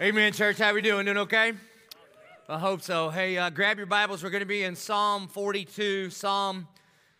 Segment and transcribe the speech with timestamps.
[0.00, 0.58] Amen, church.
[0.58, 1.04] How we doing?
[1.04, 1.52] Doing okay?
[2.48, 3.10] I hope so.
[3.10, 4.24] Hey, uh, grab your Bibles.
[4.24, 6.10] We're going to be in Psalm 42.
[6.10, 6.66] Psalm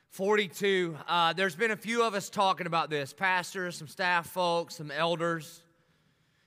[0.09, 0.99] 42.
[1.07, 4.91] Uh, there's been a few of us talking about this pastors, some staff folks, some
[4.91, 5.63] elders.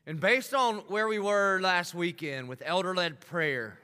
[0.05, 3.79] And based on where we were last weekend with elder led prayer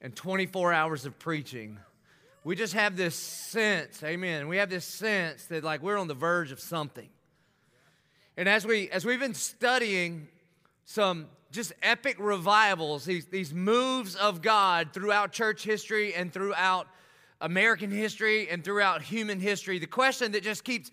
[0.00, 1.78] and 24 hours of preaching,
[2.42, 4.48] we just have this sense, amen.
[4.48, 7.10] We have this sense that like we're on the verge of something.
[8.34, 10.28] And as we as we've been studying
[10.86, 16.86] some just epic revivals, these, these moves of God throughout church history and throughout
[17.40, 19.78] American history and throughout human history.
[19.78, 20.90] The question that just keeps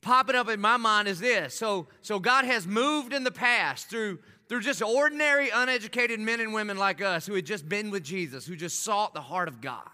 [0.00, 1.54] popping up in my mind is this.
[1.54, 4.18] So, so God has moved in the past through,
[4.48, 8.46] through just ordinary, uneducated men and women like us who had just been with Jesus,
[8.46, 9.88] who just sought the heart of God.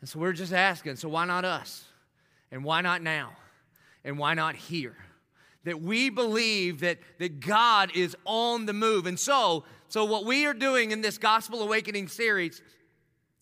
[0.00, 1.84] And so we're just asking, so why not us?
[2.50, 3.32] And why not now?
[4.04, 4.96] And why not here?
[5.64, 9.06] That we believe that, that God is on the move.
[9.06, 12.62] And so, so what we are doing in this Gospel Awakening series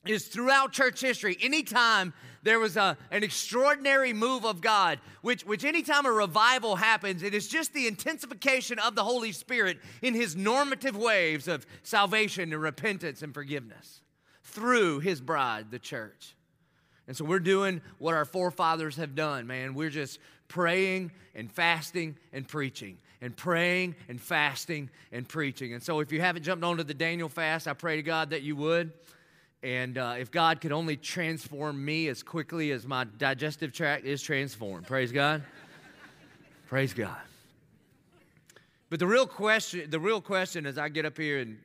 [0.07, 5.65] is throughout church history, anytime there was a, an extraordinary move of God, which, which
[5.65, 10.37] anytime a revival happens, it is just the intensification of the Holy Spirit in his
[10.37, 14.01] normative waves of salvation and repentance and forgiveness
[14.45, 16.37] through his bride, the church.
[17.09, 19.75] And so we're doing what our forefathers have done, man.
[19.75, 25.75] We're just praying and fasting and preaching and praying and fasting and preaching.
[25.75, 28.43] And so if you haven't jumped onto the Daniel fast, I pray to God that
[28.43, 28.93] you would.
[29.63, 34.23] And uh, if God could only transform me as quickly as my digestive tract is
[34.23, 35.43] transformed, praise God.
[36.67, 37.17] praise God.
[38.91, 41.59] But the real question, the real question as I get up here and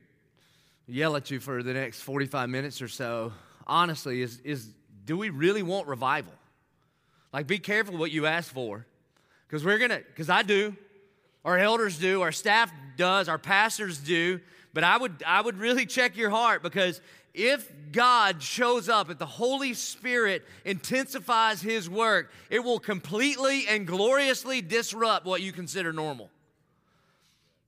[0.88, 3.32] yell at you for the next 45 minutes or so,
[3.66, 4.68] honestly, is, is
[5.04, 6.32] do we really want revival?
[7.32, 8.86] Like, be careful what you ask for.
[9.46, 10.76] Because we're going to, because I do,
[11.44, 14.40] our elders do, our staff does, our pastors do.
[14.74, 17.00] But I would, I would really check your heart because
[17.34, 23.86] if God shows up, if the Holy Spirit intensifies His work, it will completely and
[23.86, 26.30] gloriously disrupt what you consider normal.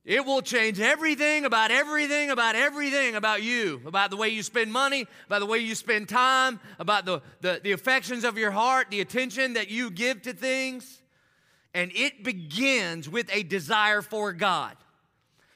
[0.04, 4.70] It will change everything about everything about everything about you, about the way you spend
[4.70, 8.88] money, about the way you spend time, about the, the, the affections of your heart,
[8.90, 11.00] the attention that you give to things.
[11.72, 14.76] And it begins with a desire for God,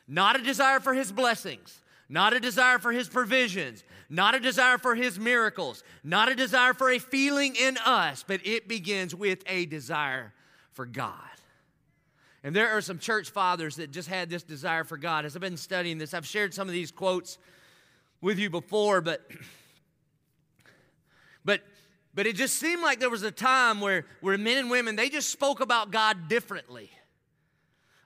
[0.09, 1.79] not a desire for His blessings,
[2.09, 6.73] not a desire for His provisions, not a desire for His miracles, not a desire
[6.73, 10.33] for a feeling in us, but it begins with a desire
[10.73, 11.28] for God.
[12.45, 15.25] And there are some church fathers that just had this desire for God.
[15.25, 17.39] As I've been studying this, I've shared some of these quotes
[18.21, 19.29] with you before, but
[21.45, 21.63] but
[22.15, 25.09] but it just seemed like there was a time where, where men and women they
[25.09, 26.91] just spoke about God differently.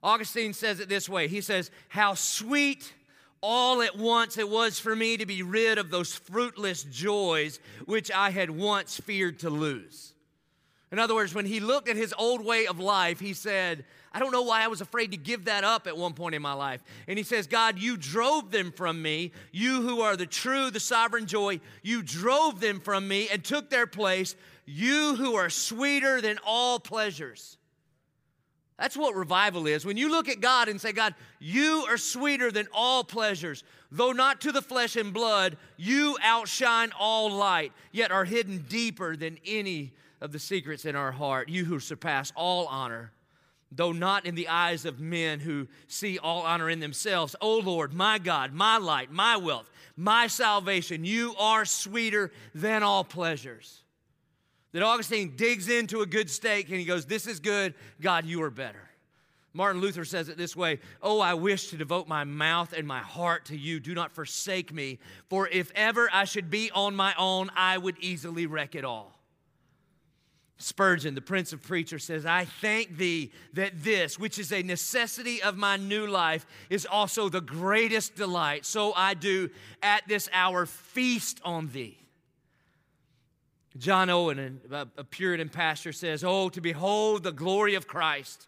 [0.03, 1.29] Augustine says it this way.
[1.29, 2.93] He says, How sweet
[3.41, 8.11] all at once it was for me to be rid of those fruitless joys which
[8.11, 10.13] I had once feared to lose.
[10.91, 14.19] In other words, when he looked at his old way of life, he said, I
[14.19, 16.53] don't know why I was afraid to give that up at one point in my
[16.53, 16.83] life.
[17.09, 19.33] And he says, God, you drove them from me.
[19.53, 23.71] You who are the true, the sovereign joy, you drove them from me and took
[23.71, 24.37] their place.
[24.67, 27.57] You who are sweeter than all pleasures.
[28.79, 29.87] That's what revival is.
[29.87, 33.65] When you look at God and say, God, you are sweeter than all pleasures.
[33.91, 39.17] Though not to the flesh and blood, you outshine all light, yet are hidden deeper
[39.17, 41.49] than any of the secrets in our heart.
[41.49, 43.13] You who surpass all honor
[43.75, 47.35] though not in the eyes of men who see all honor in themselves.
[47.41, 53.05] O Lord, my God, my light, my wealth, my salvation, you are sweeter than all
[53.05, 53.83] pleasures.
[54.73, 58.43] That Augustine digs into a good steak and he goes, This is good, God, you
[58.43, 58.89] are better.
[59.55, 63.01] Martin Luther says it this way Oh, I wish to devote my mouth and my
[63.01, 63.81] heart to you.
[63.81, 67.99] Do not forsake me, for if ever I should be on my own, I would
[68.01, 69.19] easily wreck it all.
[70.63, 75.43] Spurgeon, the Prince of Preachers, says, I thank thee that this, which is a necessity
[75.43, 78.65] of my new life, is also the greatest delight.
[78.65, 79.51] So I do
[79.83, 81.99] at this hour feast on thee.
[83.77, 88.47] John Owen, a Puritan pastor, says, Oh, to behold the glory of Christ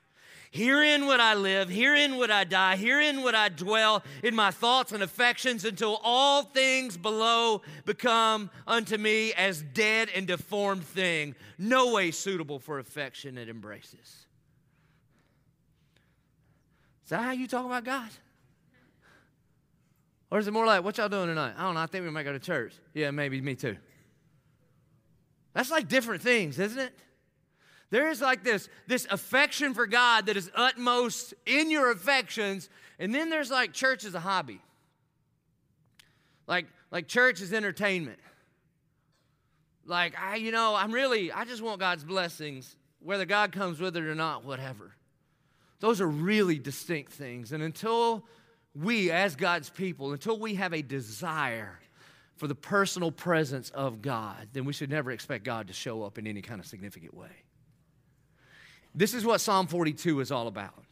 [0.55, 4.93] Herein would I live, herein would I die, herein would I dwell in my thoughts
[4.93, 11.93] and affections until all things below become unto me as dead and deformed thing, no
[11.93, 13.99] way suitable for affection it embraces.
[17.03, 18.11] Is that how you talk about God?
[20.31, 21.55] Or is it more like, what y'all doing tonight?
[21.59, 21.81] I don't know.
[21.81, 22.75] I think we might go to church.
[22.93, 23.77] Yeah, maybe me too.
[25.53, 26.97] That's like different things, isn't it?
[27.94, 32.69] There is like this, this affection for God that is utmost in your affections.
[32.99, 34.61] And then there's like church as a hobby.
[36.49, 38.19] Like, like church is entertainment.
[39.87, 43.96] Like, I, you know, I'm really, I just want God's blessings, whether God comes with
[43.96, 44.91] it or not, whatever.
[45.79, 47.52] Those are really distinct things.
[47.52, 48.26] And until
[48.75, 51.79] we, as God's people, until we have a desire
[52.35, 56.19] for the personal presence of God, then we should never expect God to show up
[56.19, 57.44] in any kind of significant way.
[58.94, 60.85] This is what Psalm 42 is all about.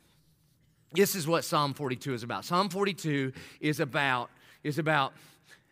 [0.93, 2.45] This is what Psalm 42 is about.
[2.45, 4.31] Psalm 42 is about
[4.63, 5.15] is about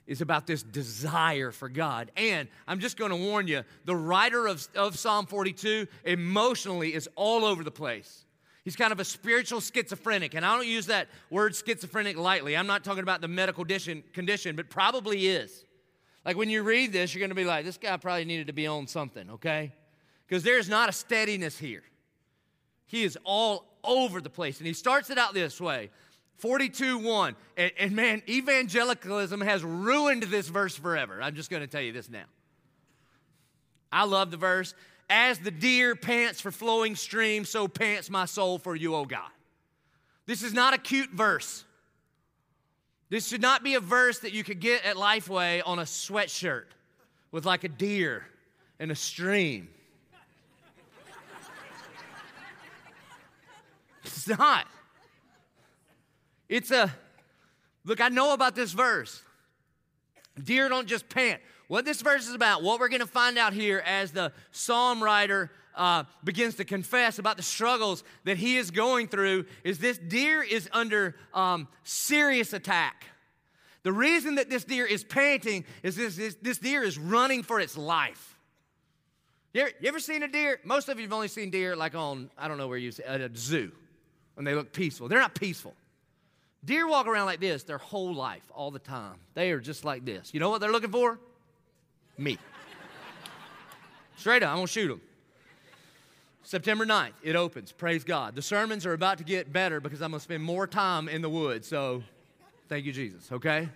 [0.07, 2.11] is about this desire for God.
[2.17, 7.09] And I'm just going to warn you, the writer of, of Psalm 42 emotionally is
[7.15, 8.25] all over the place.
[8.65, 10.35] He's kind of a spiritual schizophrenic.
[10.35, 12.57] And I don't use that word schizophrenic lightly.
[12.57, 15.65] I'm not talking about the medical condition, but probably is.
[16.25, 18.53] Like when you read this, you're going to be like, this guy probably needed to
[18.53, 19.73] be on something, okay?
[20.27, 21.85] Because there's not a steadiness here.
[22.91, 24.59] He is all over the place.
[24.59, 25.91] And he starts it out this way
[26.39, 27.37] 42 1.
[27.57, 31.23] And, and man, evangelicalism has ruined this verse forever.
[31.23, 32.25] I'm just going to tell you this now.
[33.93, 34.75] I love the verse.
[35.09, 39.31] As the deer pants for flowing streams, so pants my soul for you, O God.
[40.27, 41.65] This is not a cute verse.
[43.09, 46.67] This should not be a verse that you could get at Lifeway on a sweatshirt
[47.31, 48.27] with like a deer
[48.81, 49.69] and a stream.
[54.05, 54.67] It's not.
[56.49, 56.93] It's a,
[57.85, 59.23] look, I know about this verse.
[60.43, 63.53] Deer don't just pant what this verse is about, what we're going to find out
[63.53, 68.73] here as the psalm writer uh, begins to confess about the struggles that he is
[68.73, 73.05] going through, is this deer is under um, serious attack.
[73.85, 77.61] The reason that this deer is panting is this, this, this deer is running for
[77.61, 78.37] its life.
[79.55, 80.59] You ever, you ever, seen a deer?
[80.65, 83.05] Most of you have only seen deer like on, I don't know where you see,
[83.05, 83.71] at a zoo
[84.41, 85.07] when they look peaceful.
[85.07, 85.75] They're not peaceful.
[86.65, 89.17] Deer walk around like this their whole life, all the time.
[89.35, 90.33] They are just like this.
[90.33, 91.19] You know what they're looking for?
[92.17, 92.39] me.
[94.17, 95.03] Straight up, I'm gonna shoot them.
[96.43, 97.71] September 9th, it opens.
[97.71, 98.35] Praise God.
[98.35, 101.29] The sermons are about to get better because I'm gonna spend more time in the
[101.29, 101.69] woods.
[101.69, 102.03] So
[102.71, 103.69] thank you, Jesus, okay?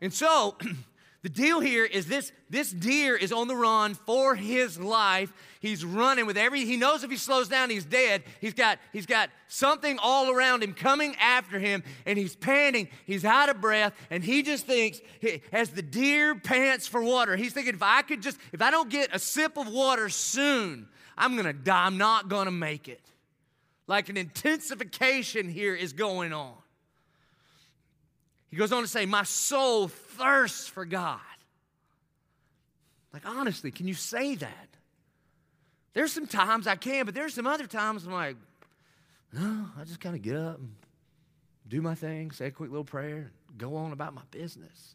[0.00, 0.56] And so
[1.22, 5.32] The deal here is this this deer is on the run for his life.
[5.58, 8.22] He's running with every he knows if he slows down he's dead.
[8.40, 12.88] He's got he's got something all around him coming after him and he's panting.
[13.04, 15.00] He's out of breath and he just thinks
[15.50, 17.34] as the deer pants for water.
[17.34, 20.88] He's thinking if I could just if I don't get a sip of water soon,
[21.16, 21.84] I'm going to die.
[21.84, 23.02] I'm not going to make it.
[23.88, 26.54] Like an intensification here is going on.
[28.50, 31.20] He goes on to say, My soul thirsts for God.
[33.12, 34.68] Like, honestly, can you say that?
[35.94, 38.36] There's some times I can, but there's some other times I'm like,
[39.32, 40.74] no, I just kind of get up and
[41.66, 44.94] do my thing, say a quick little prayer, go on about my business.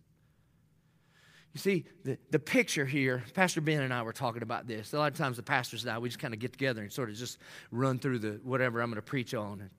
[1.54, 4.94] You see, the, the picture here, Pastor Ben and I were talking about this.
[4.94, 6.92] A lot of times the pastors and I, we just kind of get together and
[6.92, 7.38] sort of just
[7.70, 9.62] run through the whatever I'm going to preach on.
[9.62, 9.70] And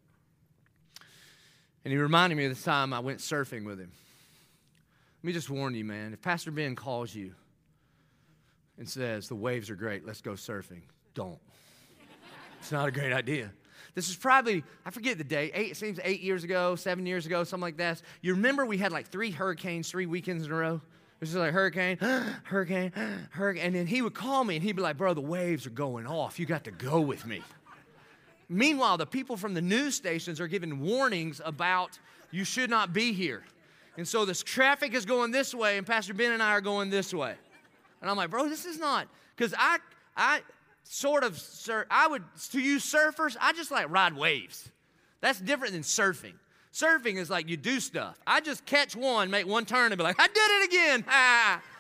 [1.93, 3.93] he reminded me of the time I went surfing with him.
[5.23, 6.13] Let me just warn you, man.
[6.13, 7.35] If Pastor Ben calls you
[8.79, 10.83] and says, the waves are great, let's go surfing,
[11.15, 11.39] don't.
[12.61, 13.51] It's not a great idea.
[13.95, 17.27] This is probably, I forget the date, eight, it seems eight years ago, seven years
[17.27, 18.03] ago, something like that.
[18.23, 20.75] You remember we had like three hurricanes, three weekends in a row?
[20.77, 21.99] It was like hurricane,
[22.45, 22.93] hurricane,
[23.31, 23.65] hurricane.
[23.65, 26.07] And then he would call me and he'd be like, bro, the waves are going
[26.07, 26.41] off.
[26.41, 27.43] You got to go with me.
[28.55, 31.99] Meanwhile, the people from the news stations are giving warnings about
[32.31, 33.43] you should not be here.
[33.97, 36.89] And so this traffic is going this way, and Pastor Ben and I are going
[36.89, 37.35] this way.
[38.01, 39.79] And I'm like, bro, this is not, because I,
[40.17, 40.43] I
[40.85, 44.71] sort of, sir, I would, to you surfers, I just like ride waves.
[45.21, 46.35] That's different than surfing.
[46.73, 48.21] Surfing is like you do stuff.
[48.27, 51.05] I just catch one, make one turn, and be like, I did it again.
[51.09, 51.61] Ah.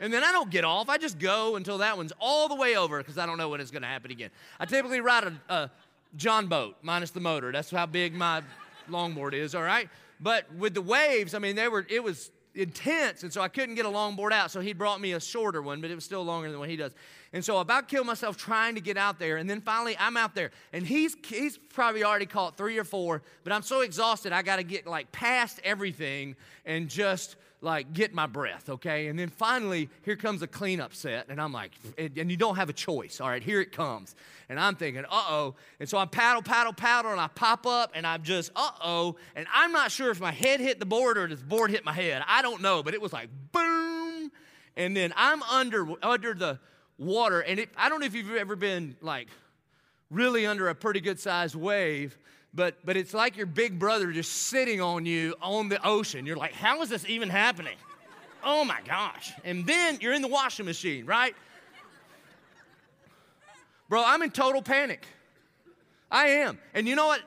[0.00, 0.88] And then I don't get off.
[0.88, 3.60] I just go until that one's all the way over because I don't know when
[3.60, 4.30] it's going to happen again.
[4.58, 5.70] I typically ride a, a
[6.16, 7.52] John boat minus the motor.
[7.52, 8.42] That's how big my
[8.90, 9.88] longboard is, all right?
[10.20, 13.74] But with the waves, I mean, they were, it was intense, and so I couldn't
[13.74, 14.50] get a longboard out.
[14.50, 16.76] So he brought me a shorter one, but it was still longer than what he
[16.76, 16.92] does.
[17.32, 19.38] And so I about killed myself trying to get out there.
[19.38, 23.22] And then finally, I'm out there, and he's he's probably already caught three or four.
[23.42, 28.12] But I'm so exhausted, I got to get like past everything and just like get
[28.12, 29.06] my breath, okay?
[29.06, 32.68] And then finally, here comes a cleanup set, and I'm like, and you don't have
[32.68, 33.42] a choice, all right?
[33.42, 34.14] Here it comes.
[34.48, 35.54] And I'm thinking, uh oh.
[35.78, 39.16] And so I paddle, paddle, paddle, and I pop up, and I'm just, uh oh.
[39.36, 41.92] And I'm not sure if my head hit the board or the board hit my
[41.92, 42.22] head.
[42.26, 44.32] I don't know, but it was like boom.
[44.76, 46.58] And then I'm under, under the
[46.98, 49.28] water, and it, I don't know if you've ever been like
[50.12, 52.18] really under a pretty good sized wave,
[52.54, 56.26] but, but it's like your big brother just sitting on you on the ocean.
[56.26, 57.76] You're like, how is this even happening?
[58.44, 59.32] Oh my gosh.
[59.44, 61.34] And then you're in the washing machine, right?
[63.88, 65.06] Bro, I'm in total panic.
[66.10, 66.58] I am.
[66.74, 67.22] And you know what?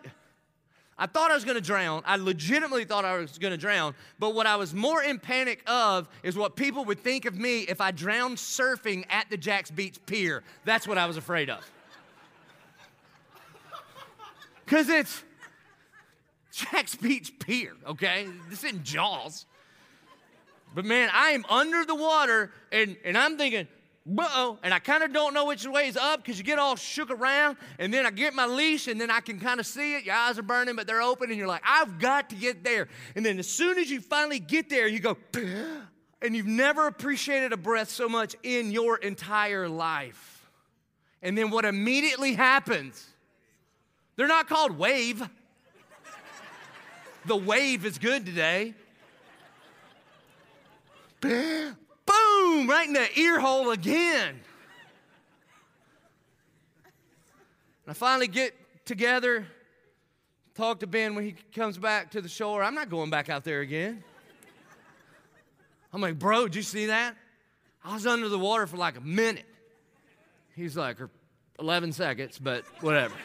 [0.97, 2.03] I thought I was going to drown.
[2.05, 3.95] I legitimately thought I was going to drown.
[4.17, 7.61] But what I was more in panic of is what people would think of me
[7.61, 10.43] if I drowned surfing at the Jax Beach Pier.
[10.63, 11.69] That's what I was afraid of.
[14.65, 15.23] Because it's
[16.51, 18.27] Jax Beach Pier, okay?
[18.49, 19.45] This isn't Jaws.
[20.73, 23.67] But man, I am under the water and, and I'm thinking,
[24.07, 26.75] uh-oh, and I kind of don't know which way is up because you get all
[26.75, 29.95] shook around, and then I get my leash, and then I can kind of see
[29.95, 30.03] it.
[30.03, 32.87] Your eyes are burning, but they're open, and you're like, I've got to get there.
[33.15, 35.17] And then as soon as you finally get there, you go,
[36.21, 40.51] and you've never appreciated a breath so much in your entire life.
[41.23, 43.07] And then what immediately happens?
[44.15, 45.27] They're not called wave.
[47.25, 48.73] The wave is good today.
[51.21, 51.77] Bam.
[52.05, 54.39] Boom, right in the ear hole again.
[57.85, 58.53] And I finally get
[58.85, 59.47] together,
[60.53, 62.63] talk to Ben when he comes back to the shore.
[62.63, 64.03] I'm not going back out there again.
[65.91, 67.15] I'm like, bro, did you see that?
[67.83, 69.45] I was under the water for like a minute.
[70.55, 70.97] He's like,
[71.59, 73.15] 11 seconds, but whatever.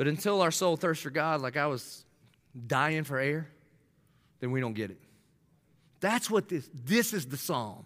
[0.00, 2.06] But until our soul thirsts for God, like I was
[2.66, 3.50] dying for air,
[4.38, 4.96] then we don't get it.
[6.00, 7.84] That's what this, this is the psalm.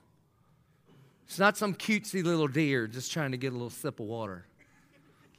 [1.27, 4.47] It's not some cutesy little deer just trying to get a little sip of water.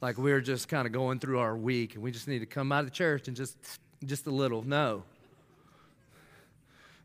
[0.02, 2.70] Like we're just kind of going through our week and we just need to come
[2.72, 3.56] out of church and just,
[4.04, 4.60] just a little.
[4.60, 5.04] No.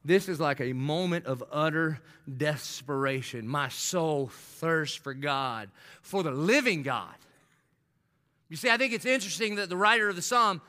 [0.04, 2.02] This is like a moment of utter
[2.36, 3.48] desperation.
[3.48, 5.70] My soul thirsts for God,
[6.02, 7.16] for the living God.
[8.52, 10.62] You see, I think it's interesting that the writer of the psalm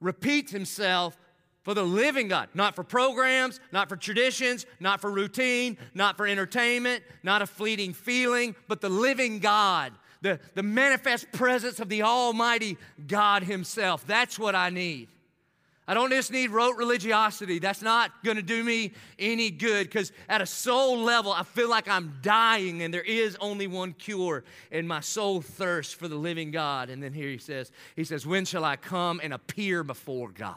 [0.00, 1.16] repeats himself
[1.62, 6.26] for the living God, not for programs, not for traditions, not for routine, not for
[6.26, 12.02] entertainment, not a fleeting feeling, but the living God, the, the manifest presence of the
[12.02, 14.04] Almighty God Himself.
[14.08, 15.06] That's what I need.
[15.90, 17.58] I don't just need rote religiosity.
[17.58, 21.68] That's not going to do me any good because at a soul level, I feel
[21.68, 26.14] like I'm dying and there is only one cure, and my soul thirsts for the
[26.14, 26.90] living God.
[26.90, 30.54] And then here he says, He says, When shall I come and appear before God?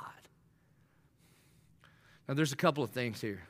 [2.28, 3.42] Now, there's a couple of things here.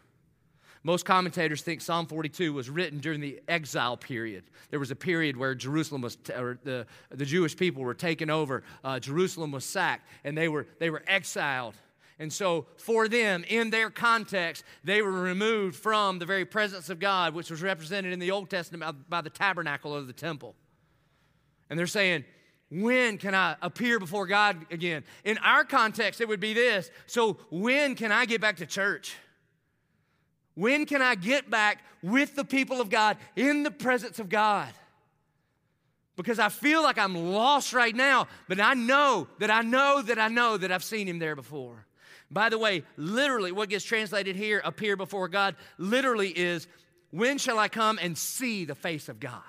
[0.85, 4.43] Most commentators think Psalm 42 was written during the exile period.
[4.69, 8.29] There was a period where Jerusalem was, t- or the, the Jewish people were taken
[8.29, 8.63] over.
[8.83, 11.75] Uh, Jerusalem was sacked, and they were, they were exiled.
[12.19, 16.99] And so, for them, in their context, they were removed from the very presence of
[16.99, 20.53] God, which was represented in the Old Testament by the tabernacle of the temple.
[21.69, 22.25] And they're saying,
[22.69, 25.03] when can I appear before God again?
[25.23, 26.91] In our context, it would be this.
[27.07, 29.15] So, when can I get back to church?
[30.55, 34.69] When can I get back with the people of God in the presence of God?
[36.15, 40.19] Because I feel like I'm lost right now, but I know that I know that
[40.19, 41.87] I know that I've seen him there before.
[42.29, 46.67] By the way, literally, what gets translated here, appear before God, literally is,
[47.11, 49.41] when shall I come and see the face of God?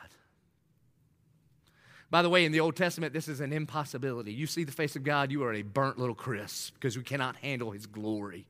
[2.11, 4.33] By the way, in the Old Testament, this is an impossibility.
[4.33, 7.37] You see the face of God, you are a burnt little crisp because we cannot
[7.37, 8.47] handle his glory.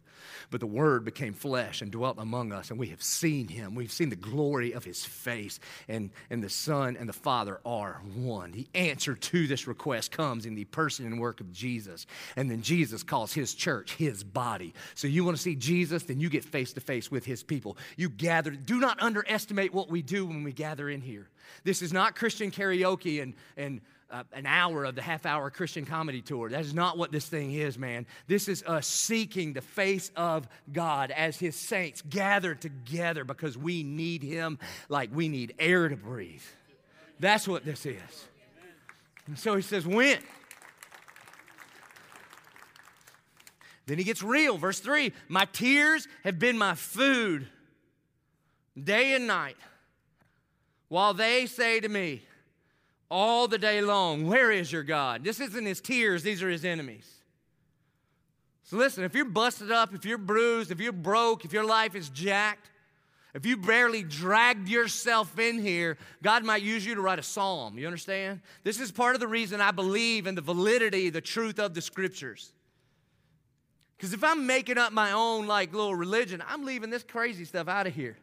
[0.50, 3.75] But the Word became flesh and dwelt among us, and we have seen Him.
[3.75, 8.00] We've seen the glory of His face, and, and the Son and the Father are
[8.14, 8.52] one.
[8.52, 12.07] The answer to this request comes in the person and work of Jesus.
[12.37, 14.75] And then Jesus calls His church His body.
[14.95, 17.76] So you want to see Jesus, then you get face to face with His people.
[17.97, 18.50] You gather.
[18.50, 21.28] Do not underestimate what we do when we gather in here.
[21.64, 23.81] This is not Christian karaoke and, and
[24.14, 26.49] uh, an hour of the half hour Christian comedy tour.
[26.49, 28.06] That is not what this thing is, man.
[28.28, 33.83] This is us seeking the face of God as His saints gather together because we
[33.83, 36.44] need Him like we need air to breathe.
[37.18, 38.28] That's what this is.
[39.26, 40.18] And so He says, when?
[43.87, 44.56] Then he gets real.
[44.56, 47.49] Verse 3 My tears have been my food
[48.83, 49.56] day and night,
[50.88, 52.23] while they say to me,
[53.11, 54.26] all the day long.
[54.26, 55.25] Where is your God?
[55.25, 57.11] This isn't his tears, these are his enemies.
[58.64, 61.94] So listen, if you're busted up, if you're bruised, if you're broke, if your life
[61.94, 62.70] is jacked,
[63.34, 67.76] if you barely dragged yourself in here, God might use you to write a psalm.
[67.76, 68.40] You understand?
[68.62, 71.82] This is part of the reason I believe in the validity, the truth of the
[71.82, 72.52] scriptures.
[73.96, 77.68] Because if I'm making up my own like little religion, I'm leaving this crazy stuff
[77.68, 78.16] out of here.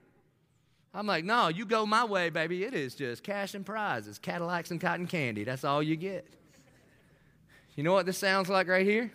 [0.93, 2.63] I'm like, no, you go my way, baby.
[2.63, 5.43] It is just cash and prizes, Cadillacs and cotton candy.
[5.43, 6.27] That's all you get.
[7.75, 9.11] You know what this sounds like right here?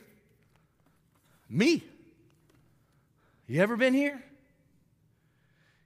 [1.49, 1.85] Me.
[3.47, 4.23] You ever been here?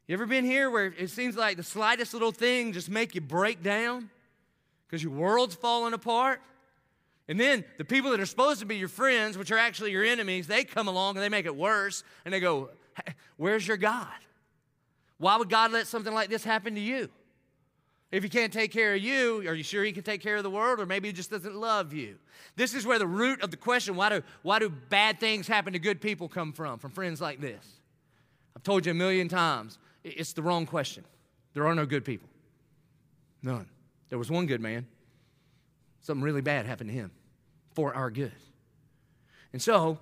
[0.07, 3.21] You ever been here where it seems like the slightest little thing just make you
[3.21, 4.11] break down
[4.87, 6.41] because your world's falling apart?
[7.29, 10.05] And then the people that are supposed to be your friends, which are actually your
[10.05, 12.71] enemies, they come along and they make it worse and they go,
[13.37, 14.09] Where's your God?
[15.21, 17.11] Why would God let something like this happen to you?
[18.11, 20.43] If he can't take care of you, are you sure he can take care of
[20.43, 20.81] the world?
[20.81, 22.17] Or maybe he just doesn't love you.
[22.57, 25.75] This is where the root of the question why do, why do bad things happen
[25.75, 26.79] to good people come from?
[26.79, 27.65] From friends like this.
[28.57, 31.05] I've told you a million times, it's the wrong question.
[31.53, 32.31] There are no good people.
[33.43, 33.69] None.
[34.09, 34.87] There was one good man.
[36.01, 37.11] Something really bad happened to him
[37.75, 38.33] for our good.
[39.53, 39.99] And so,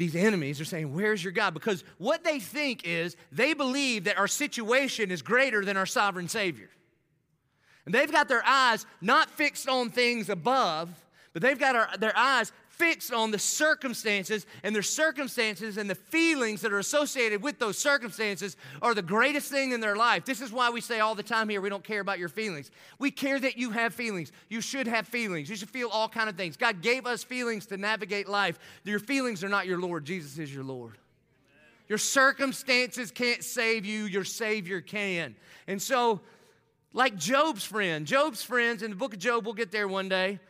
[0.00, 1.52] these enemies are saying, Where's your God?
[1.52, 6.26] Because what they think is they believe that our situation is greater than our sovereign
[6.26, 6.70] Savior.
[7.84, 10.88] And they've got their eyes not fixed on things above,
[11.34, 12.50] but they've got our, their eyes
[12.80, 17.76] fixed on the circumstances, and their circumstances and the feelings that are associated with those
[17.76, 20.24] circumstances are the greatest thing in their life.
[20.24, 22.70] This is why we say all the time here we don't care about your feelings.
[22.98, 24.32] We care that you have feelings.
[24.48, 25.50] You should have feelings.
[25.50, 26.56] You should feel all kind of things.
[26.56, 28.58] God gave us feelings to navigate life.
[28.84, 30.06] Your feelings are not your Lord.
[30.06, 30.96] Jesus is your Lord.
[31.86, 35.36] Your circumstances can't save you, your Savior can.
[35.66, 36.20] And so,
[36.94, 40.40] like Job's friend, Job's friends in the book of Job, we'll get there one day.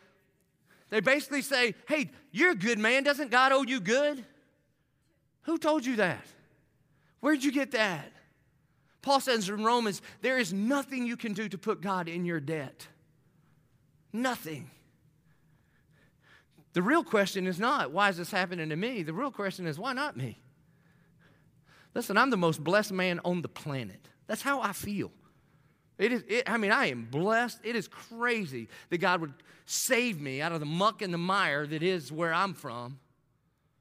[0.90, 3.04] They basically say, hey, you're a good man.
[3.04, 4.24] Doesn't God owe you good?
[5.42, 6.24] Who told you that?
[7.20, 8.12] Where'd you get that?
[9.02, 12.40] Paul says in Romans, there is nothing you can do to put God in your
[12.40, 12.86] debt.
[14.12, 14.70] Nothing.
[16.72, 19.02] The real question is not, why is this happening to me?
[19.02, 20.38] The real question is, why not me?
[21.94, 24.08] Listen, I'm the most blessed man on the planet.
[24.26, 25.10] That's how I feel.
[26.00, 27.60] It is, it, I mean, I am blessed.
[27.62, 29.34] It is crazy that God would
[29.66, 32.98] save me out of the muck and the mire that is where I'm from.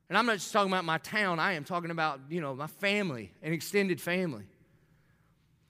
[0.10, 2.68] And I'm not just talking about my town, I am talking about, you know, my
[2.68, 4.44] family, an extended family.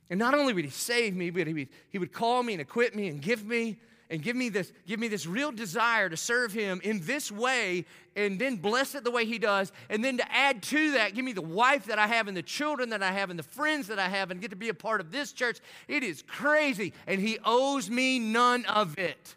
[0.09, 2.61] And not only would he save me, but he would, he would call me and
[2.61, 3.77] equip me and give me
[4.09, 7.85] and give me this give me this real desire to serve him in this way
[8.15, 9.71] and then bless it the way he does.
[9.89, 12.41] And then to add to that give me the wife that i have and the
[12.41, 14.73] children that i have and the friends that i have and get to be a
[14.73, 15.59] part of this church.
[15.87, 16.93] It is crazy.
[17.05, 19.35] And he owes me none of it.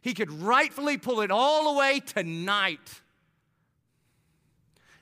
[0.00, 3.00] He could rightfully pull it all away tonight.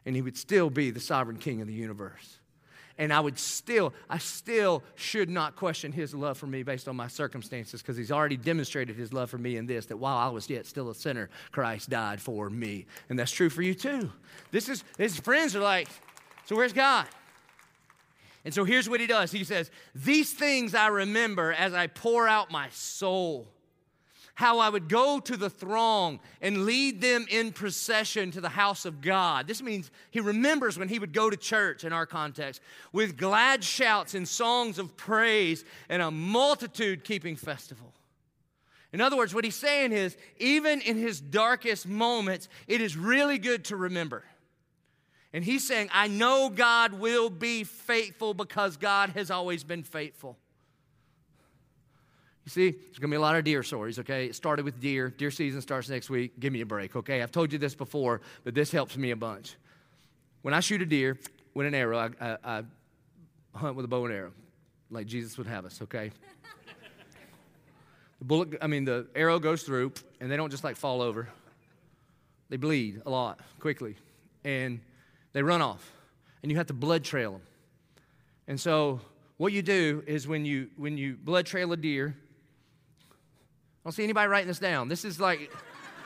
[0.06, 2.38] And he would still be the sovereign king of the universe
[2.98, 6.96] and I would still, I still should not question his love for me based on
[6.96, 10.28] my circumstances because he's already demonstrated his love for me in this that while I
[10.28, 12.86] was yet still a sinner, Christ died for me.
[13.08, 14.12] And that's true for you too.
[14.50, 15.88] This is, his friends are like,
[16.44, 17.06] so where's God?
[18.44, 19.32] And so here's what he does.
[19.32, 23.48] He says, These things I remember as I pour out my soul
[24.34, 28.84] how I would go to the throng and lead them in procession to the house
[28.84, 29.46] of God.
[29.46, 32.60] This means he remembers when he would go to church in our context
[32.92, 37.92] with glad shouts and songs of praise and a multitude keeping festival.
[38.92, 43.38] In other words, what he's saying is, even in his darkest moments, it is really
[43.38, 44.24] good to remember.
[45.32, 50.38] And he's saying, I know God will be faithful because God has always been faithful.
[52.44, 54.26] You see, there's going to be a lot of deer stories, okay?
[54.26, 55.08] It started with deer.
[55.08, 56.38] Deer season starts next week.
[56.38, 57.22] Give me a break, okay?
[57.22, 59.56] I've told you this before, but this helps me a bunch.
[60.42, 61.18] When I shoot a deer
[61.54, 62.62] with an arrow, I, I, I
[63.54, 64.32] hunt with a bow and arrow,
[64.90, 66.10] like Jesus would have us, okay?
[68.18, 71.28] the bullet, I mean, the arrow goes through, and they don't just like fall over.
[72.50, 73.96] They bleed a lot quickly,
[74.44, 74.80] and
[75.32, 75.90] they run off,
[76.42, 77.42] and you have to blood trail them.
[78.46, 79.00] And so,
[79.38, 82.14] what you do is when you when you blood trail a deer,
[83.84, 84.88] don't see anybody writing this down.
[84.88, 85.52] This is like,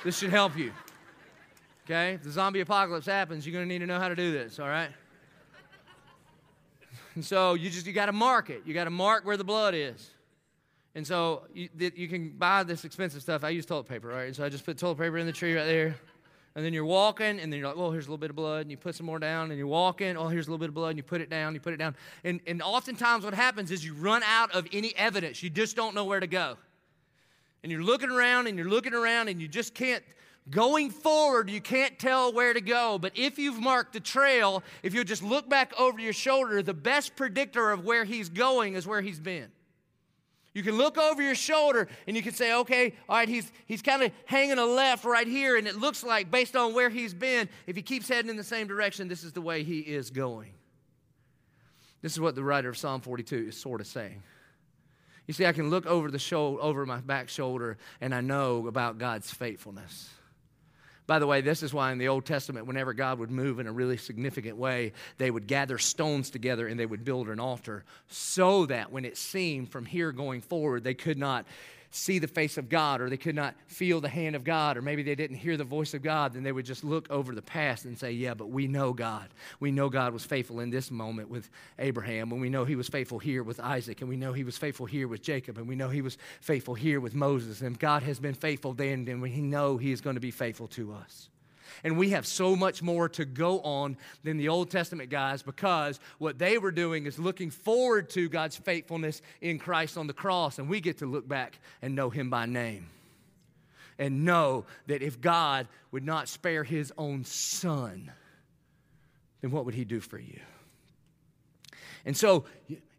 [0.05, 0.73] this should help you.
[1.87, 2.15] Okay?
[2.15, 4.59] If the zombie apocalypse happens, you're going to need to know how to do this,
[4.59, 4.91] all right?
[7.15, 8.63] And so you just, you got to mark it.
[8.67, 10.11] You got to mark where the blood is.
[10.95, 13.45] And so you, you can buy this expensive stuff.
[13.45, 14.27] I use toilet paper, right?
[14.27, 15.97] And so I just put toilet paper in the tree right there.
[16.55, 18.63] And then you're walking, and then you're like, well, here's a little bit of blood,
[18.63, 20.75] and you put some more down, and you're walking, oh, here's a little bit of
[20.75, 21.95] blood, and you put it down, you put it down.
[22.25, 25.41] And, and oftentimes what happens is you run out of any evidence.
[25.41, 26.57] You just don't know where to go
[27.63, 30.03] and you're looking around and you're looking around and you just can't
[30.51, 34.95] going forward you can't tell where to go but if you've marked the trail if
[34.95, 38.87] you just look back over your shoulder the best predictor of where he's going is
[38.87, 39.51] where he's been
[40.59, 43.81] You can look over your shoulder and you can say, okay, all right, he's, he's
[43.81, 47.15] kind of hanging a left right here, and it looks like, based on where he's
[47.15, 50.11] been, if he keeps heading in the same direction, this is the way he is
[50.11, 50.51] going.
[52.03, 54.21] This is what the writer of Psalm 42 is sort of saying.
[55.29, 58.67] You see, I can look over the shoulder, over my back shoulder, and I know
[58.67, 60.09] about God's faithfulness.
[61.07, 63.67] By the way, this is why in the Old Testament, whenever God would move in
[63.67, 67.85] a really significant way, they would gather stones together and they would build an altar
[68.09, 71.47] so that when it seemed from here going forward, they could not
[71.91, 74.83] see the face of God or they could not feel the hand of God or
[74.83, 77.43] maybe they didn't hear the voice of God, then they would just look over the
[77.43, 79.29] past and say, Yeah, but we know God.
[79.61, 81.49] We know God was faithful in this moment with
[81.79, 84.59] Abraham, and we know he was faithful here with Isaac, and we know he was
[84.59, 87.63] faithful here with Jacob, and we know he was faithful here with Moses.
[87.63, 90.69] And God has been faithful then, and we know he is going to be faithful
[90.69, 91.29] to us.
[91.85, 96.01] And we have so much more to go on than the Old Testament guys because
[96.19, 100.59] what they were doing is looking forward to God's faithfulness in Christ on the cross.
[100.59, 102.87] And we get to look back and know Him by name.
[103.99, 108.13] And know that if God would not spare His own Son,
[109.41, 110.41] then what would He do for you?
[112.05, 112.45] And so,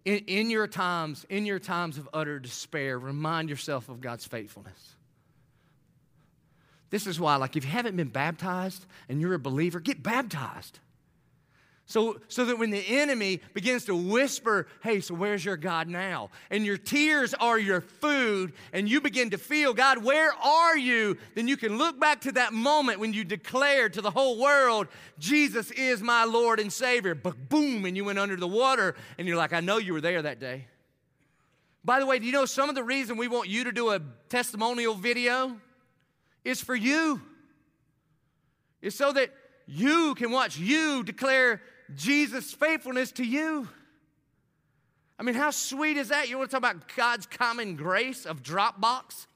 [0.06, 4.96] in, in, your times, in your times of utter despair, remind yourself of God's faithfulness.
[6.90, 10.80] This is why, like, if you haven't been baptized and you're a believer, get baptized.
[11.90, 16.30] So, so that when the enemy begins to whisper, hey, so where's your God now?
[16.52, 21.18] And your tears are your food, and you begin to feel, God, where are you?
[21.34, 24.88] Then you can look back to that moment when you declared to the whole world,
[25.18, 27.16] Jesus is my Lord and Savior.
[27.16, 30.02] But boom, and you went under the water, and you're like, I know you were
[30.02, 30.68] there that day.
[31.84, 33.90] By the way, do you know some of the reason we want you to do
[33.90, 35.58] a testimonial video?
[36.44, 37.22] Is for you.
[38.82, 39.30] It's so that
[39.66, 41.62] you can watch you declare
[41.96, 43.68] Jesus' faithfulness to you.
[45.20, 46.30] I mean, how sweet is that?
[46.30, 49.28] You want to talk about God's common grace of Dropbox?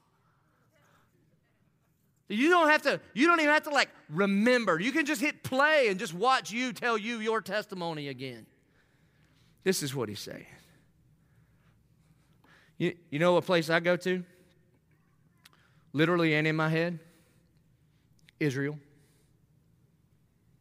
[2.28, 4.80] You don't have to, you don't even have to like remember.
[4.80, 8.46] You can just hit play and just watch you tell you your testimony again.
[9.62, 10.46] This is what he's saying.
[12.78, 14.24] You, you know what place I go to?
[15.94, 16.98] Literally and in my head?
[18.38, 18.78] Israel.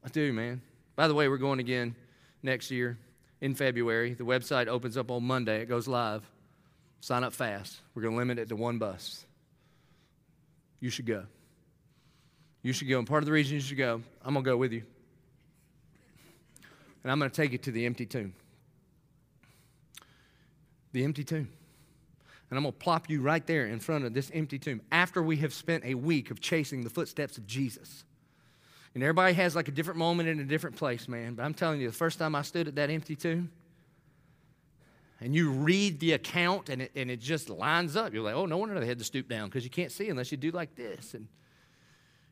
[0.05, 0.61] I do, man.
[0.95, 1.95] By the way, we're going again
[2.41, 2.97] next year
[3.41, 4.13] in February.
[4.13, 6.23] The website opens up on Monday, it goes live.
[7.01, 7.81] Sign up fast.
[7.93, 9.25] We're going to limit it to one bus.
[10.79, 11.25] You should go.
[12.61, 12.97] You should go.
[12.99, 14.83] And part of the reason you should go, I'm going to go with you.
[17.03, 18.33] And I'm going to take you to the empty tomb.
[20.93, 21.49] The empty tomb
[22.53, 25.23] and I'm going to plop you right there in front of this empty tomb after
[25.23, 28.03] we have spent a week of chasing the footsteps of Jesus.
[28.93, 31.33] And everybody has like a different moment in a different place, man.
[31.33, 33.49] But I'm telling you, the first time I stood at that empty tomb,
[35.19, 38.45] and you read the account and it, and it just lines up, you're like, oh,
[38.45, 40.75] no wonder they had to stoop down because you can't see unless you do like
[40.75, 41.15] this.
[41.15, 41.27] And,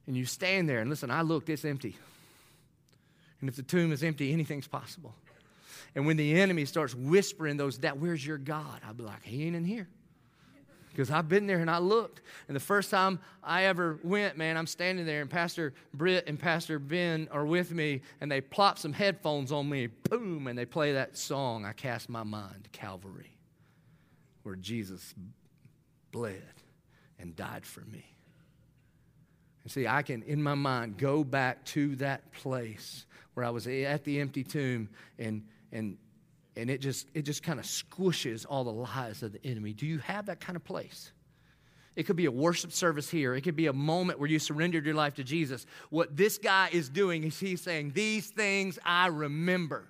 [0.06, 1.96] and you stand there and listen, I looked, it's empty.
[3.40, 5.16] And if the tomb is empty, anything's possible.
[5.96, 8.82] And when the enemy starts whispering those, that, where's your God?
[8.86, 9.88] I'll be like, he ain't in here
[10.92, 12.22] because I've been there and I looked.
[12.48, 16.38] And the first time I ever went, man, I'm standing there and Pastor Britt and
[16.38, 20.66] Pastor Ben are with me and they plop some headphones on me, boom, and they
[20.66, 23.38] play that song, I Cast My Mind Calvary,
[24.44, 25.14] where Jesus
[26.12, 26.42] bled
[27.20, 28.06] and died for me.
[29.64, 33.68] And see, I can, in my mind, go back to that place where I was
[33.68, 35.98] at the empty tomb and, and
[36.56, 39.74] and it just it just kind of squishes all the lies of the enemy.
[39.74, 41.12] Do you have that kind of place?
[41.96, 43.36] It could be a worship service here.
[43.36, 45.66] It could be a moment where you surrendered your life to Jesus.
[45.90, 49.88] What this guy is doing is he's saying, These things I remember.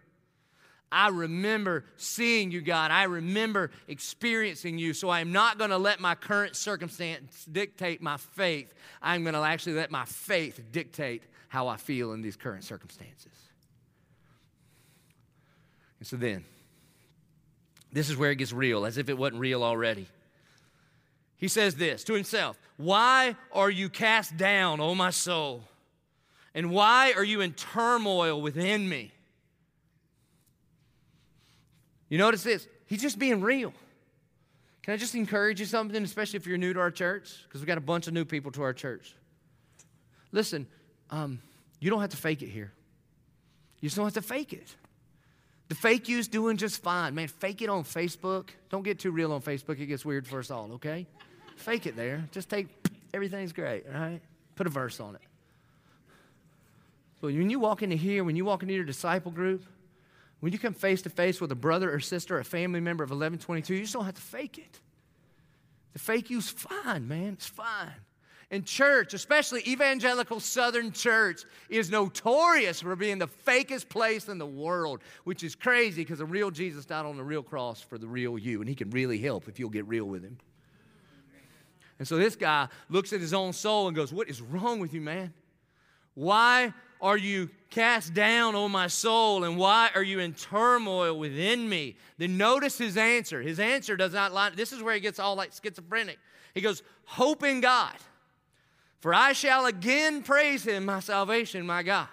[0.91, 2.91] I remember seeing you, God.
[2.91, 4.93] I remember experiencing you.
[4.93, 8.73] So I'm not going to let my current circumstance dictate my faith.
[9.01, 13.31] I'm going to actually let my faith dictate how I feel in these current circumstances.
[16.01, 16.43] And so then,
[17.93, 20.07] this is where it gets real, as if it wasn't real already.
[21.37, 25.63] He says this to himself Why are you cast down, O my soul?
[26.55, 29.11] And why are you in turmoil within me?
[32.09, 32.67] You notice this?
[32.87, 33.71] He's just being real.
[34.81, 37.43] Can I just encourage you something, especially if you're new to our church?
[37.43, 39.13] Because we've got a bunch of new people to our church.
[40.31, 40.65] Listen,
[41.11, 41.39] um,
[41.79, 42.71] you don't have to fake it here.
[43.81, 44.75] You just don't have to fake it.
[45.71, 47.15] The fake you's doing just fine.
[47.15, 48.49] Man, fake it on Facebook.
[48.69, 49.79] Don't get too real on Facebook.
[49.79, 51.07] It gets weird for us all, okay?
[51.55, 52.27] fake it there.
[52.33, 52.67] Just take,
[53.13, 54.19] everything's great, right?
[54.57, 55.21] Put a verse on it.
[57.21, 59.63] But when you walk into here, when you walk into your disciple group,
[60.41, 63.11] when you come face to face with a brother or sister, a family member of
[63.11, 64.81] 1122, you just don't have to fake it.
[65.93, 67.31] The fake you's fine, man.
[67.31, 67.93] It's fine.
[68.51, 74.45] And church, especially evangelical Southern church, is notorious for being the fakest place in the
[74.45, 78.07] world, which is crazy because the real Jesus died on the real cross for the
[78.07, 80.37] real you, and he can really help if you'll get real with him.
[81.97, 84.93] And so this guy looks at his own soul and goes, What is wrong with
[84.93, 85.33] you, man?
[86.13, 91.69] Why are you cast down, on my soul, and why are you in turmoil within
[91.69, 91.95] me?
[92.17, 93.41] Then notice his answer.
[93.41, 94.53] His answer does not line.
[94.55, 96.19] This is where he gets all like schizophrenic.
[96.53, 97.95] He goes, Hope in God.
[99.01, 102.07] For I shall again praise him, my salvation, my God.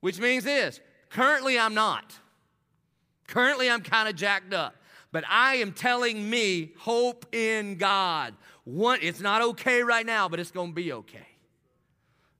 [0.00, 2.18] Which means this currently I'm not.
[3.26, 4.74] Currently I'm kind of jacked up.
[5.12, 8.34] But I am telling me, hope in God.
[8.64, 11.26] One, it's not okay right now, but it's going to be okay.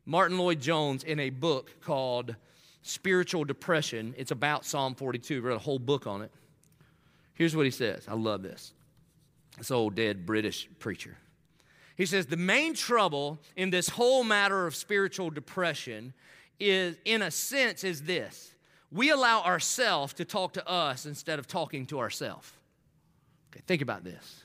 [0.06, 2.36] Martyn Lloyd-Jones, in a book called
[2.82, 6.30] Spiritual Depression, it's about Psalm 42, wrote a whole book on it.
[7.34, 8.06] Here's what he says.
[8.06, 8.72] I love this.
[9.58, 11.18] This old dead British preacher.
[12.00, 16.14] He says the main trouble in this whole matter of spiritual depression
[16.58, 18.54] is, in a sense, is this
[18.90, 22.50] we allow ourselves to talk to us instead of talking to ourselves.
[23.52, 24.44] Okay, think about this.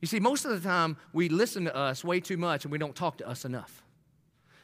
[0.00, 2.78] You see, most of the time we listen to us way too much and we
[2.78, 3.82] don't talk to us enough.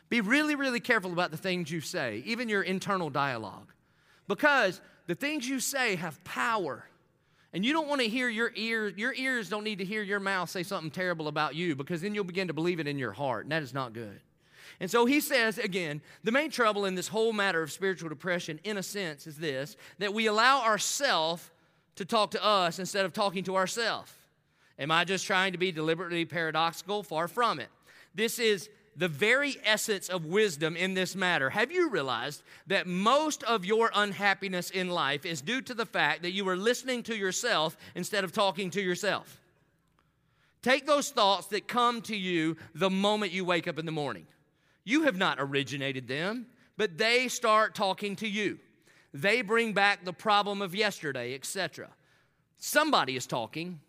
[0.08, 3.72] Be really, really careful about the things you say, even your internal dialogue,
[4.28, 6.84] because the things you say have power.
[7.52, 10.20] And you don't want to hear your ears, your ears don't need to hear your
[10.20, 13.12] mouth say something terrible about you because then you'll begin to believe it in your
[13.12, 14.20] heart, and that is not good.
[14.78, 18.60] And so he says again, the main trouble in this whole matter of spiritual depression,
[18.64, 21.50] in a sense, is this that we allow ourselves
[21.96, 24.12] to talk to us instead of talking to ourselves.
[24.78, 27.02] Am I just trying to be deliberately paradoxical?
[27.02, 27.68] Far from it.
[28.14, 31.50] This is the very essence of wisdom in this matter.
[31.50, 36.22] Have you realized that most of your unhappiness in life is due to the fact
[36.22, 39.40] that you are listening to yourself instead of talking to yourself?
[40.62, 44.26] Take those thoughts that come to you the moment you wake up in the morning.
[44.84, 48.58] You have not originated them, but they start talking to you.
[49.14, 51.88] They bring back the problem of yesterday, etc.
[52.58, 53.80] Somebody is talking.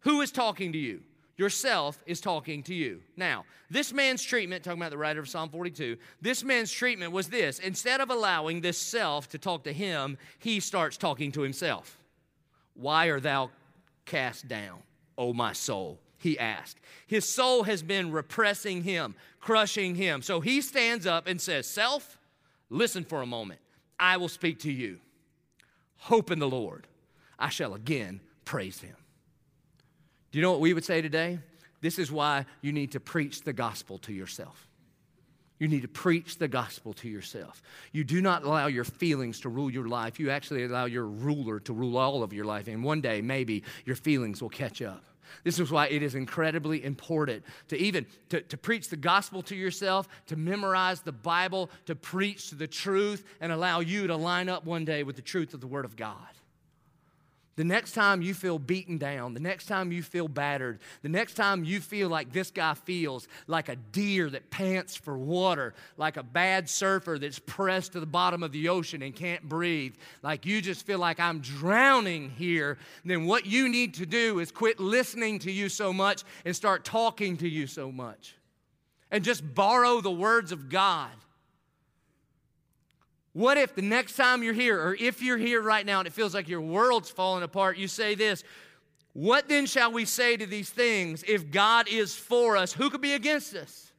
[0.00, 1.02] Who is talking to you?
[1.38, 3.00] Yourself is talking to you.
[3.16, 7.28] Now, this man's treatment, talking about the writer of Psalm 42, this man's treatment was
[7.28, 11.98] this instead of allowing this self to talk to him, he starts talking to himself.
[12.74, 13.50] Why are thou
[14.04, 14.82] cast down,
[15.16, 15.98] O my soul?
[16.18, 16.80] He asked.
[17.06, 20.20] His soul has been repressing him, crushing him.
[20.20, 22.18] So he stands up and says, Self,
[22.70, 23.60] listen for a moment.
[24.00, 24.98] I will speak to you.
[25.96, 26.88] Hope in the Lord.
[27.38, 28.96] I shall again praise him.
[30.30, 31.38] Do you know what we would say today?
[31.80, 34.68] This is why you need to preach the gospel to yourself.
[35.58, 37.62] You need to preach the gospel to yourself.
[37.92, 40.20] You do not allow your feelings to rule your life.
[40.20, 42.68] You actually allow your ruler to rule all of your life.
[42.68, 45.04] And one day, maybe your feelings will catch up.
[45.44, 49.56] This is why it is incredibly important to even to, to preach the gospel to
[49.56, 54.64] yourself, to memorize the Bible, to preach the truth, and allow you to line up
[54.64, 56.16] one day with the truth of the Word of God.
[57.58, 61.34] The next time you feel beaten down, the next time you feel battered, the next
[61.34, 66.16] time you feel like this guy feels like a deer that pants for water, like
[66.18, 70.46] a bad surfer that's pressed to the bottom of the ocean and can't breathe, like
[70.46, 74.78] you just feel like I'm drowning here, then what you need to do is quit
[74.78, 78.36] listening to you so much and start talking to you so much.
[79.10, 81.10] And just borrow the words of God
[83.38, 86.12] what if the next time you're here, or if you're here right now and it
[86.12, 88.42] feels like your world's falling apart, you say this
[89.12, 91.22] What then shall we say to these things?
[91.22, 93.92] If God is for us, who could be against us?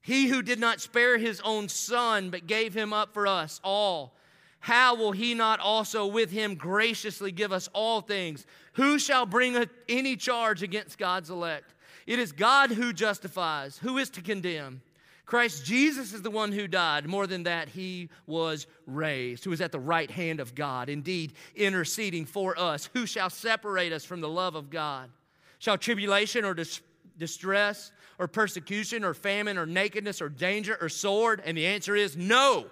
[0.00, 4.16] He who did not spare his own son, but gave him up for us all,
[4.60, 8.46] how will he not also with him graciously give us all things?
[8.72, 11.74] Who shall bring any charge against God's elect?
[12.06, 13.76] It is God who justifies.
[13.78, 14.80] Who is to condemn?
[15.26, 17.06] Christ Jesus is the one who died.
[17.06, 21.32] More than that, he was raised, who is at the right hand of God, indeed
[21.56, 22.88] interceding for us.
[22.94, 25.10] Who shall separate us from the love of God?
[25.58, 26.80] Shall tribulation or dis-
[27.18, 31.42] distress or persecution or famine or nakedness or danger or sword?
[31.44, 32.66] And the answer is no.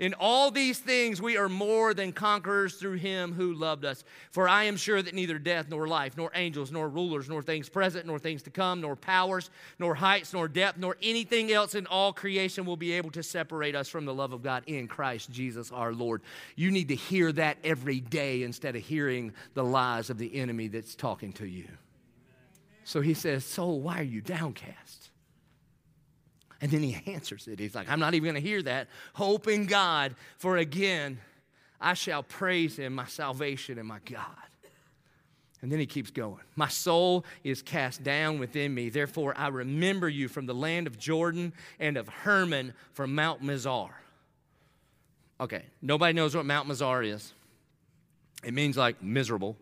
[0.00, 4.02] In all these things, we are more than conquerors through him who loved us.
[4.30, 7.68] For I am sure that neither death, nor life, nor angels, nor rulers, nor things
[7.68, 11.86] present, nor things to come, nor powers, nor heights, nor depth, nor anything else in
[11.86, 15.30] all creation will be able to separate us from the love of God in Christ
[15.30, 16.22] Jesus our Lord.
[16.56, 20.68] You need to hear that every day instead of hearing the lies of the enemy
[20.68, 21.68] that's talking to you.
[22.84, 25.09] So he says, Soul, why are you downcast?
[26.60, 27.58] And then he answers it.
[27.58, 28.88] He's like, I'm not even going to hear that.
[29.14, 31.18] Hope in God, for again,
[31.80, 34.26] I shall praise him, my salvation and my God.
[35.62, 36.40] And then he keeps going.
[36.56, 38.88] My soul is cast down within me.
[38.88, 43.90] Therefore, I remember you from the land of Jordan and of Hermon from Mount Mizar.
[45.38, 47.32] Okay, nobody knows what Mount Mizar is.
[48.42, 49.56] It means like miserable.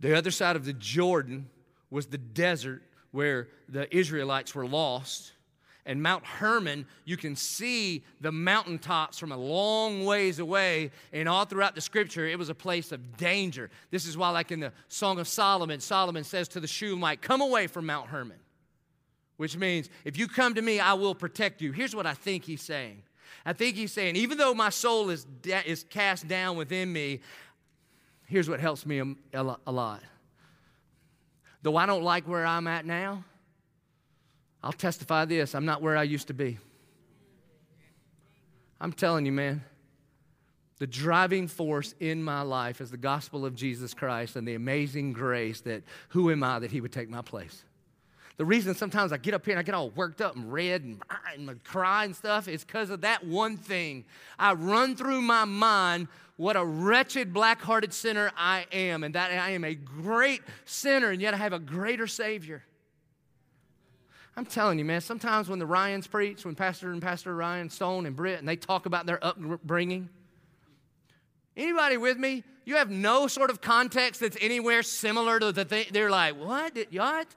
[0.00, 1.48] The other side of the Jordan
[1.90, 2.82] was the desert
[3.14, 5.34] where the Israelites were lost.
[5.86, 10.90] And Mount Hermon, you can see the mountaintops from a long ways away.
[11.12, 13.70] And all throughout the scripture, it was a place of danger.
[13.92, 17.40] This is why, like in the Song of Solomon, Solomon says to the Shulamite, Come
[17.40, 18.38] away from Mount Hermon,
[19.36, 21.70] which means, If you come to me, I will protect you.
[21.70, 23.04] Here's what I think he's saying
[23.46, 27.20] I think he's saying, Even though my soul is, is cast down within me,
[28.26, 30.02] here's what helps me a, a lot.
[31.64, 33.24] Though I don't like where I'm at now,
[34.62, 36.58] I'll testify this I'm not where I used to be.
[38.78, 39.64] I'm telling you, man,
[40.78, 45.14] the driving force in my life is the gospel of Jesus Christ and the amazing
[45.14, 47.64] grace that who am I that he would take my place?
[48.36, 50.82] The reason sometimes I get up here and I get all worked up and red
[50.82, 54.04] and, ah, and cry and stuff is because of that one thing.
[54.38, 59.30] I run through my mind what a wretched, black hearted sinner I am, and that
[59.30, 62.64] I am a great sinner, and yet I have a greater Savior.
[64.36, 68.06] I'm telling you, man, sometimes when the Ryans preach, when Pastor and Pastor Ryan Stone
[68.06, 70.08] and Britt, and they talk about their upbringing,
[71.56, 72.42] anybody with me?
[72.64, 75.86] You have no sort of context that's anywhere similar to the thing.
[75.92, 76.74] They're like, what?
[76.74, 77.28] Did, What?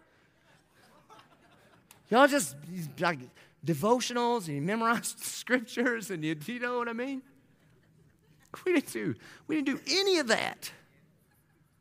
[2.09, 2.55] Y'all just
[2.99, 3.19] like
[3.65, 7.21] devotionals and you memorize scriptures and you, you know what I mean?
[8.65, 9.15] We didn't do,
[9.47, 10.71] we didn't do any of that.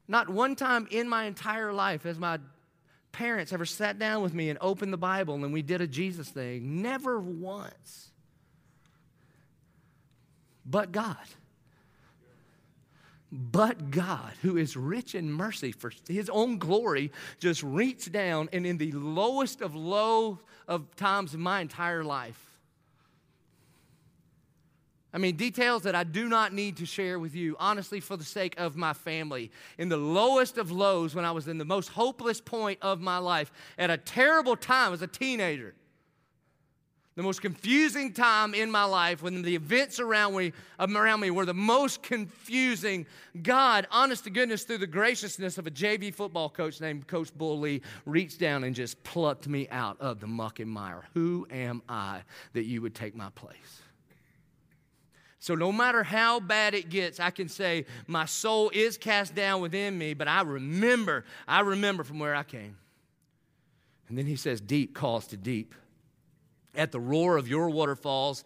[0.09, 2.39] Not one time in my entire life has my
[3.13, 6.29] parents ever sat down with me and opened the Bible and we did a Jesus
[6.29, 6.83] thing.
[6.83, 8.11] Never once.
[10.65, 11.17] But God.
[13.33, 18.65] But God, who is rich in mercy for his own glory, just reached down and
[18.65, 22.47] in the lowest of low of times in my entire life,
[25.17, 28.25] I mean, details that I do not need to share with you, honestly, for the
[28.25, 29.51] sake of my family.
[29.79, 33.17] In the lowest of lows, when I was in the most hopeless point of my
[33.17, 35.75] life, at a terrible time as a teenager,
[37.17, 41.47] the most confusing time in my life when the events around me, around me were
[41.47, 43.07] the most confusing.
[43.43, 47.59] God, honest to goodness, through the graciousness of a JV football coach named Coach Bull
[47.59, 51.05] Lee, reached down and just plucked me out of the muck and mire.
[51.15, 52.21] Who am I
[52.53, 53.81] that you would take my place?
[55.39, 59.63] So, no matter how bad it gets, I can say, My soul is cast down
[59.63, 62.77] within me, but I remember, I remember from where I came.
[64.09, 65.75] And then he says, Deep calls to deep.
[66.77, 68.45] At the roar of your waterfalls,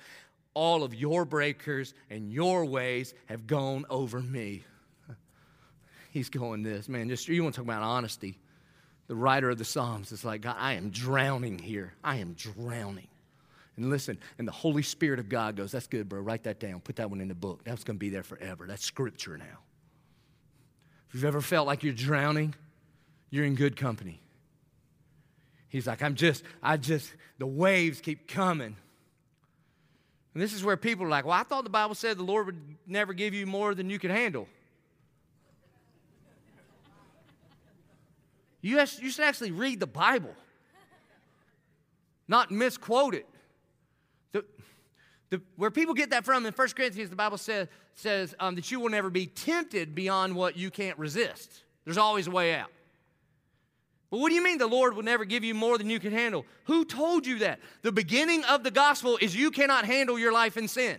[0.55, 4.65] all of your breakers and your waves have gone over me.
[6.11, 7.09] He's going this, man.
[7.09, 8.39] Just you want to talk about honesty.
[9.07, 11.95] The writer of the Psalms is like, God, I am drowning here.
[12.05, 13.09] I am drowning.
[13.77, 16.21] And listen, and the Holy Spirit of God goes, That's good, bro.
[16.21, 16.81] Write that down.
[16.81, 17.65] Put that one in the book.
[17.65, 18.67] That's going to be there forever.
[18.67, 19.59] That's scripture now.
[21.09, 22.55] If you've ever felt like you're drowning,
[23.31, 24.21] you're in good company.
[25.71, 28.77] He's like, I'm just, I just, the waves keep coming.
[30.35, 32.47] And this is where people are like, Well, I thought the Bible said the Lord
[32.47, 34.47] would never give you more than you could handle.
[38.61, 40.35] You, you should actually read the Bible,
[42.29, 43.27] not misquote it.
[44.33, 44.45] The,
[45.31, 48.71] the, where people get that from in 1 Corinthians, the Bible says, says um, that
[48.71, 51.63] you will never be tempted beyond what you can't resist.
[51.87, 52.71] There's always a way out.
[54.11, 56.13] But what do you mean the Lord will never give you more than you can
[56.13, 56.45] handle?
[56.65, 57.61] Who told you that?
[57.83, 60.99] The beginning of the gospel is you cannot handle your life in sin.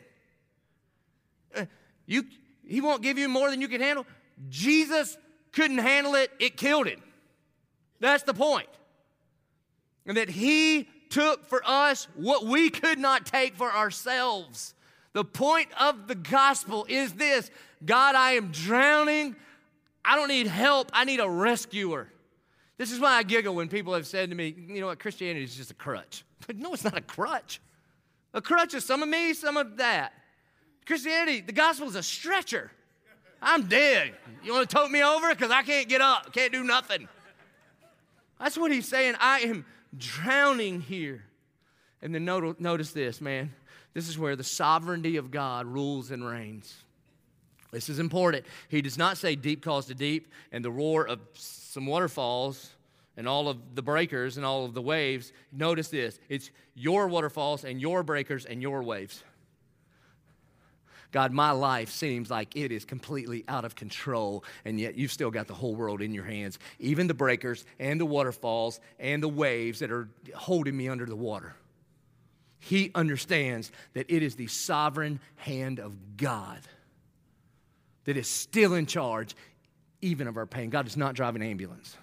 [1.53, 1.65] Uh,
[2.05, 2.23] you,
[2.65, 4.05] he won't give you more than you can handle.
[4.49, 5.17] Jesus
[5.51, 7.01] couldn't handle it, it killed him.
[7.99, 8.69] That's the point.
[10.05, 14.73] And that he took for us what we could not take for ourselves.
[15.13, 17.51] The point of the gospel is this
[17.83, 19.35] God, I am drowning.
[20.03, 20.89] I don't need help.
[20.93, 22.07] I need a rescuer.
[22.81, 25.43] This is why I giggle when people have said to me, you know what, Christianity
[25.43, 26.23] is just a crutch.
[26.47, 27.61] But no, it's not a crutch.
[28.33, 30.13] A crutch is some of me, some of that.
[30.87, 32.71] Christianity, the gospel is a stretcher.
[33.39, 34.15] I'm dead.
[34.43, 35.29] You want to tote me over?
[35.29, 37.07] Because I can't get up, can't do nothing.
[38.39, 39.13] That's what he's saying.
[39.19, 39.63] I am
[39.95, 41.23] drowning here.
[42.01, 43.53] And then notice this, man.
[43.93, 46.75] This is where the sovereignty of God rules and reigns.
[47.71, 48.43] This is important.
[48.69, 51.19] He does not say deep calls to deep and the roar of
[51.71, 52.69] some waterfalls
[53.15, 55.31] and all of the breakers and all of the waves.
[55.53, 59.23] Notice this it's your waterfalls and your breakers and your waves.
[61.13, 65.31] God, my life seems like it is completely out of control, and yet you've still
[65.31, 69.29] got the whole world in your hands, even the breakers and the waterfalls and the
[69.29, 71.55] waves that are holding me under the water.
[72.59, 76.59] He understands that it is the sovereign hand of God
[78.05, 79.35] that is still in charge,
[80.01, 80.69] even of our pain.
[80.69, 81.97] God is not driving ambulance,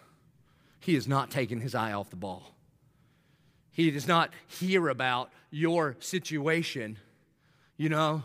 [0.80, 2.54] He is not taking His eye off the ball.
[3.70, 6.98] He does not hear about your situation,
[7.76, 8.24] you know.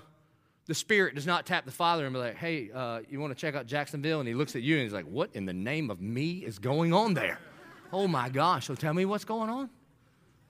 [0.66, 3.40] The Spirit does not tap the Father and be like, hey, uh, you want to
[3.40, 4.20] check out Jacksonville?
[4.20, 6.58] And he looks at you and he's like, what in the name of me is
[6.58, 7.38] going on there?
[7.92, 9.70] Oh my gosh, so tell me what's going on?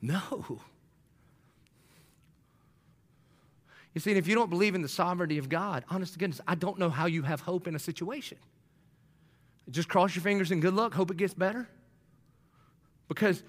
[0.03, 0.59] No.
[3.93, 6.55] You see, if you don't believe in the sovereignty of God, honest to goodness, I
[6.55, 8.37] don't know how you have hope in a situation.
[9.69, 11.67] Just cross your fingers and good luck, hope it gets better.
[13.07, 13.43] Because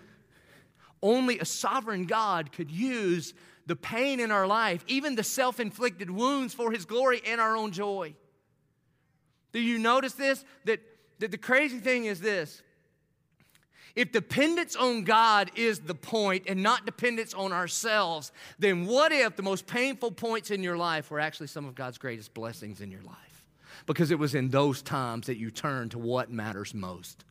[1.03, 3.35] only a sovereign God could use
[3.67, 7.57] the pain in our life, even the self inflicted wounds, for his glory and our
[7.57, 8.15] own joy.
[9.53, 10.45] Do you notice this?
[10.65, 10.81] That,
[11.21, 12.63] that the crazy thing is this
[13.95, 19.37] if dependence on God is the point and not dependence on ourselves, then what if
[19.37, 22.91] the most painful points in your life were actually some of God's greatest blessings in
[22.91, 23.34] your life?
[23.87, 27.25] Because it was in those times that you turn to what matters most.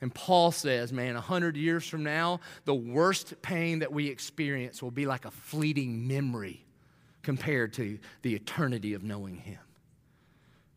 [0.00, 4.82] And Paul says, man, a hundred years from now, the worst pain that we experience
[4.82, 6.64] will be like a fleeting memory
[7.22, 9.60] compared to the eternity of knowing Him.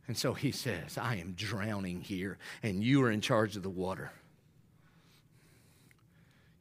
[0.07, 3.69] And so he says, I am drowning here, and you are in charge of the
[3.69, 4.11] water.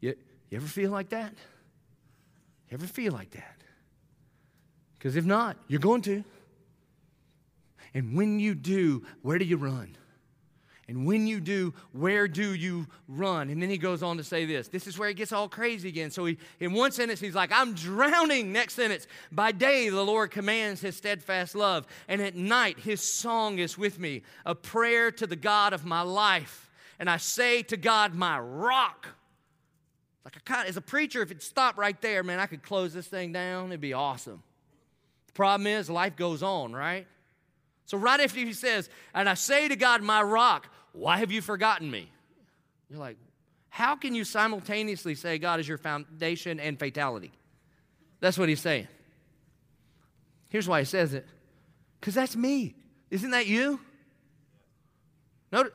[0.01, 0.15] You,
[0.49, 1.35] you ever feel like that?
[2.71, 3.57] You ever feel like that?
[4.95, 6.25] Because if not, you're going to.
[7.95, 9.97] And when you do, where do you run?
[10.87, 13.49] And when you do, where do you run?
[13.49, 14.69] And then he goes on to say this.
[14.69, 16.11] This is where it gets all crazy again.
[16.11, 18.53] So he, in one sentence, he's like, I'm drowning.
[18.53, 23.59] Next sentence, by day the Lord commands his steadfast love, and at night his song
[23.59, 26.71] is with me, a prayer to the God of my life.
[26.99, 29.09] And I say to God, my rock,
[30.25, 32.93] like I kind as a preacher, if it stopped right there, man, I could close
[32.93, 33.69] this thing down.
[33.69, 34.43] It'd be awesome.
[35.29, 37.07] The problem is life goes on, right?
[37.87, 41.43] So right after he says, and I say to God, my rock, why have you
[41.43, 42.11] forgotten me?
[42.89, 43.17] You're like,
[43.69, 47.33] how can you simultaneously say God is your foundation and fatality?
[48.21, 48.89] That's what he's saying.
[50.49, 51.27] Here's why he says it.
[52.01, 52.75] Because that's me.
[53.11, 53.81] Isn't that you?
[55.51, 55.73] Notice,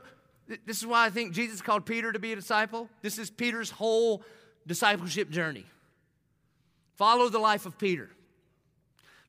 [0.66, 2.90] this is why I think Jesus called Peter to be a disciple.
[3.02, 4.24] This is Peter's whole
[4.66, 5.66] discipleship journey.
[6.96, 8.10] Follow the life of Peter.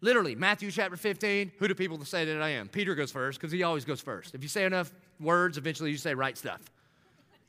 [0.02, 2.68] Literally, Matthew chapter 15, who do people say that I am?
[2.68, 4.34] Peter goes first because he always goes first.
[4.34, 6.60] If you say enough words, eventually you say right stuff.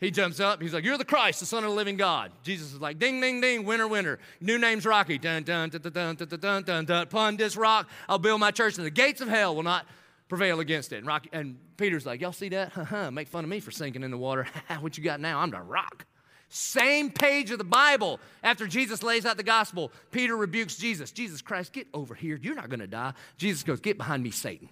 [0.01, 2.31] He jumps up, he's like, You're the Christ, the Son of the living God.
[2.41, 4.17] Jesus is like, Ding, ding, ding, winner, winner.
[4.41, 5.19] New name's Rocky.
[5.19, 7.03] Dun, dun, dun, dun, dun, dun, dun, dun, dun.
[7.03, 9.85] Upon this rock, I'll build my church, and the gates of hell will not
[10.27, 10.97] prevail against it.
[10.97, 12.71] And, Rocky, and Peter's like, Y'all see that?
[12.73, 14.47] Ha ha, make fun of me for sinking in the water.
[14.79, 15.39] what you got now?
[15.39, 16.07] I'm the rock.
[16.53, 18.19] Same page of the Bible.
[18.43, 21.09] After Jesus lays out the gospel, Peter rebukes Jesus.
[21.09, 22.37] Jesus Christ, get over here.
[22.41, 23.13] You're not going to die.
[23.37, 24.67] Jesus goes, Get behind me, Satan.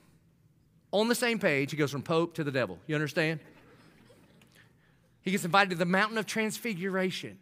[0.92, 2.78] On the same page, he goes from Pope to the devil.
[2.86, 3.40] You understand?
[5.22, 7.40] He gets invited to the mountain of transfiguration.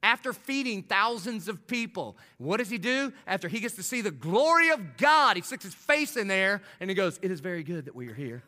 [0.00, 3.12] After feeding thousands of people, what does he do?
[3.26, 6.62] After he gets to see the glory of God, he sticks his face in there
[6.78, 8.44] and he goes, It is very good that we are here.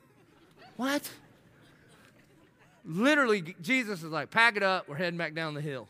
[0.76, 1.10] what?
[2.84, 5.88] Literally, Jesus is like, pack it up, we're heading back down the hill.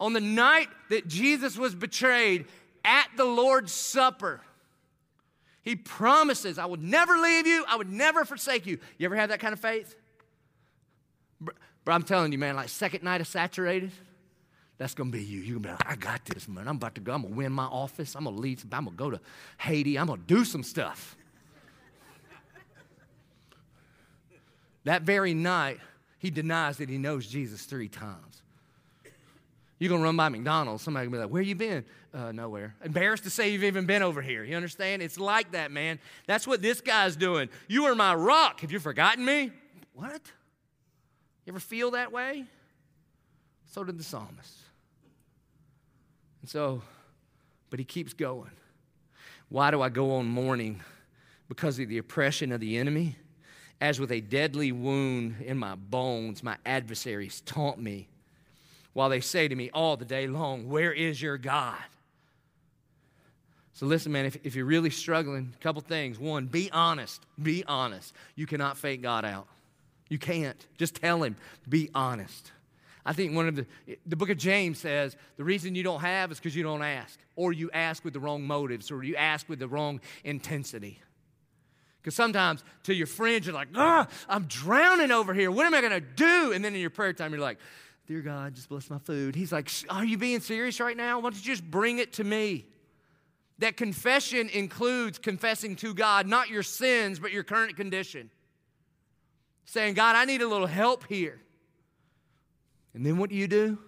[0.00, 2.46] On the night that Jesus was betrayed
[2.84, 4.40] at the Lord's Supper,
[5.62, 8.78] he promises, I would never leave you, I would never forsake you.
[8.98, 9.94] You ever have that kind of faith?
[11.84, 13.92] But I'm telling you, man, like second night of saturated,
[14.78, 15.40] that's gonna be you.
[15.40, 16.66] You're gonna be like, I got this, man.
[16.66, 17.12] I'm about to go.
[17.12, 18.16] I'm gonna win my office.
[18.16, 18.60] I'm gonna lead.
[18.72, 19.20] I'm gonna go to
[19.58, 19.98] Haiti.
[19.98, 21.16] I'm gonna do some stuff.
[24.84, 25.78] that very night,
[26.22, 28.42] he denies that he knows Jesus three times.
[29.80, 31.84] You're gonna run by McDonald's, somebody gonna be like, Where you been?
[32.14, 32.76] Uh, nowhere.
[32.84, 34.44] Embarrassed to say you've even been over here.
[34.44, 35.02] You understand?
[35.02, 35.98] It's like that, man.
[36.28, 37.48] That's what this guy's doing.
[37.66, 38.60] You are my rock.
[38.60, 39.50] Have you forgotten me?
[39.94, 40.22] What?
[41.44, 42.44] You ever feel that way?
[43.72, 44.58] So did the psalmist.
[46.42, 46.82] And so,
[47.68, 48.52] but he keeps going.
[49.48, 50.80] Why do I go on mourning?
[51.48, 53.16] Because of the oppression of the enemy?
[53.82, 58.06] As with a deadly wound in my bones, my adversaries taunt me
[58.92, 61.82] while they say to me all the day long, Where is your God?
[63.72, 66.16] So, listen, man, if, if you're really struggling, a couple things.
[66.16, 67.26] One, be honest.
[67.42, 68.14] Be honest.
[68.36, 69.48] You cannot fake God out.
[70.08, 70.64] You can't.
[70.78, 71.34] Just tell Him,
[71.68, 72.52] be honest.
[73.04, 73.66] I think one of the,
[74.06, 77.18] the book of James says the reason you don't have is because you don't ask,
[77.34, 81.00] or you ask with the wrong motives, or you ask with the wrong intensity.
[82.02, 85.52] Because sometimes to your friends, you're like, ah, I'm drowning over here.
[85.52, 86.52] What am I going to do?
[86.52, 87.58] And then in your prayer time, you're like,
[88.08, 89.34] Dear God, just bless my food.
[89.34, 91.18] He's like, Are you being serious right now?
[91.18, 92.66] Why don't you just bring it to me?
[93.58, 98.28] That confession includes confessing to God not your sins, but your current condition.
[99.66, 101.40] Saying, God, I need a little help here.
[102.92, 103.78] And then what do you do?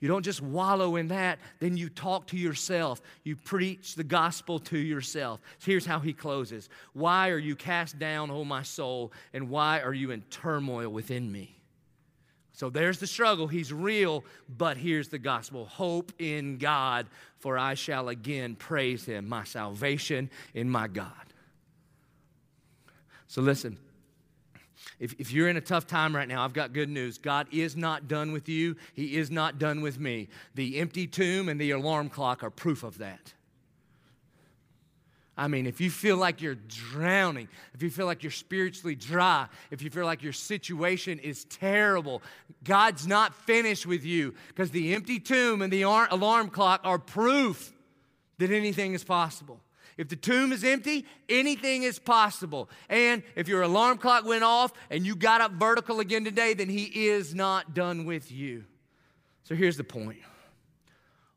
[0.00, 3.00] You don't just wallow in that, then you talk to yourself.
[3.24, 5.40] You preach the gospel to yourself.
[5.64, 9.94] Here's how he closes Why are you cast down, O my soul, and why are
[9.94, 11.58] you in turmoil within me?
[12.52, 13.46] So there's the struggle.
[13.46, 17.06] He's real, but here's the gospel hope in God,
[17.38, 21.12] for I shall again praise him, my salvation in my God.
[23.28, 23.78] So listen,
[25.00, 27.18] if, if you're in a tough time right now, I've got good news.
[27.18, 30.28] God is not done with you, He is not done with me.
[30.54, 33.34] The empty tomb and the alarm clock are proof of that.
[35.38, 39.46] I mean, if you feel like you're drowning, if you feel like you're spiritually dry,
[39.70, 42.22] if you feel like your situation is terrible,
[42.64, 47.72] God's not finished with you because the empty tomb and the alarm clock are proof
[48.38, 49.60] that anything is possible.
[49.98, 52.70] If the tomb is empty, anything is possible.
[52.88, 56.68] And if your alarm clock went off and you got up vertical again today, then
[56.68, 58.64] He is not done with you.
[59.42, 60.20] So here's the point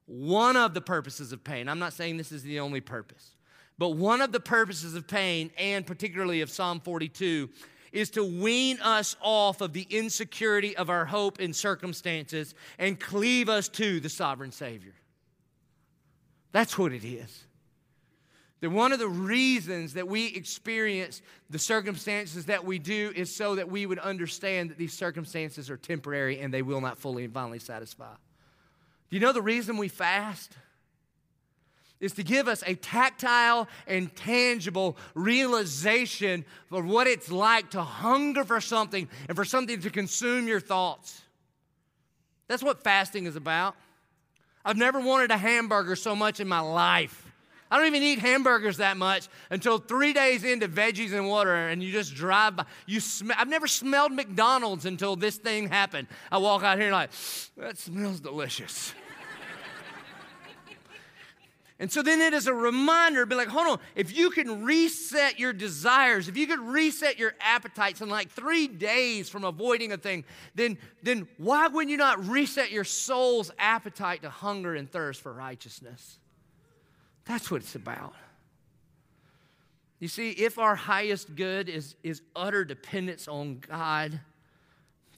[0.05, 3.31] one of the purposes of pain, I'm not saying this is the only purpose,
[3.79, 7.49] but one of the purposes of pain, and particularly of Psalm 42,
[7.91, 13.49] is to wean us off of the insecurity of our hope in circumstances and cleave
[13.49, 14.93] us to the sovereign Savior.
[16.51, 17.45] That's what it is.
[18.61, 23.55] That one of the reasons that we experience the circumstances that we do is so
[23.55, 27.33] that we would understand that these circumstances are temporary and they will not fully and
[27.33, 28.13] finally satisfy.
[29.09, 30.55] Do you know the reason we fast?
[31.99, 38.43] Is to give us a tactile and tangible realization of what it's like to hunger
[38.43, 41.21] for something and for something to consume your thoughts.
[42.47, 43.75] That's what fasting is about.
[44.65, 47.20] I've never wanted a hamburger so much in my life.
[47.71, 51.81] I don't even eat hamburgers that much until three days into veggies and water, and
[51.81, 52.65] you just drive by.
[52.85, 56.09] You sm- I've never smelled McDonald's until this thing happened.
[56.29, 57.11] I walk out here and like,
[57.55, 58.93] that smells delicious.
[61.79, 65.39] And so then it is a reminder, be like, hold on, if you can reset
[65.39, 69.97] your desires, if you could reset your appetites in like three days from avoiding a
[69.97, 75.21] thing, then, then why would you not reset your soul's appetite to hunger and thirst
[75.21, 76.19] for righteousness?
[77.31, 78.13] That's what it's about.
[79.99, 84.19] You see, if our highest good is, is utter dependence on God,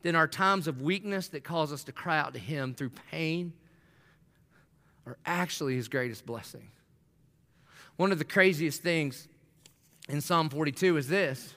[0.03, 3.51] then our times of weakness that cause us to cry out to Him through pain
[5.07, 6.67] are actually His greatest blessing.
[7.95, 9.27] One of the craziest things
[10.07, 11.55] in Psalm 42 is this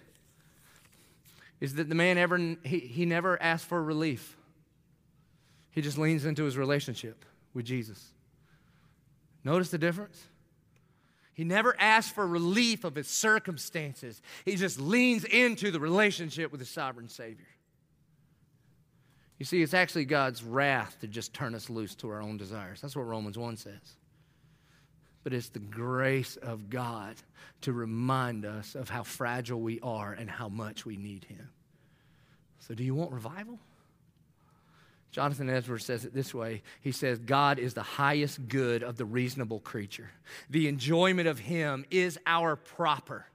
[1.61, 4.39] is that the man ever he, he never asked for relief.
[5.71, 8.13] He just leans into his relationship with Jesus.
[9.45, 10.29] Notice the difference?
[11.37, 14.23] He never asks for relief of his circumstances.
[14.47, 17.47] He just leans into the relationship with the sovereign Savior.
[19.39, 22.81] You see, it's actually God's wrath to just turn us loose to our own desires.
[22.81, 23.99] That's what Romans 1 says.
[25.25, 27.17] But it's the grace of God
[27.61, 31.51] to remind us of how fragile we are and how much we need Him.
[32.61, 33.59] So, do you want revival?
[35.13, 39.05] Jonathan Edwards says it this way He says, God is the highest good of the
[39.05, 40.11] reasonable creature.
[40.51, 43.27] The enjoyment of Him is our proper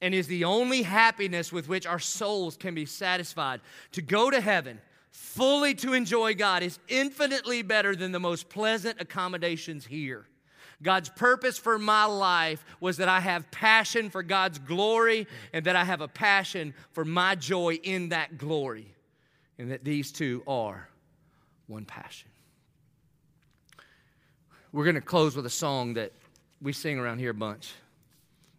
[0.00, 3.60] and is the only happiness with which our souls can be satisfied.
[3.92, 4.80] To go to heaven,
[5.10, 10.26] fully to enjoy God, is infinitely better than the most pleasant accommodations here.
[10.80, 15.74] God's purpose for my life was that I have passion for God's glory and that
[15.74, 18.94] I have a passion for my joy in that glory,
[19.58, 20.88] and that these two are
[21.68, 22.28] one passion.
[24.72, 26.12] We're going to close with a song that
[26.60, 27.72] we sing around here a bunch.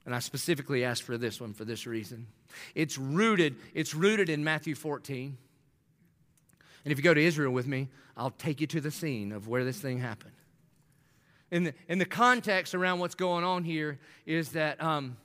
[0.05, 2.27] And I specifically asked for this one for this reason.
[2.73, 5.37] It's rooted, it's rooted in Matthew 14.
[6.85, 9.47] And if you go to Israel with me, I'll take you to the scene of
[9.47, 10.33] where this thing happened.
[11.51, 15.17] In the, in the context around what's going on here is that um,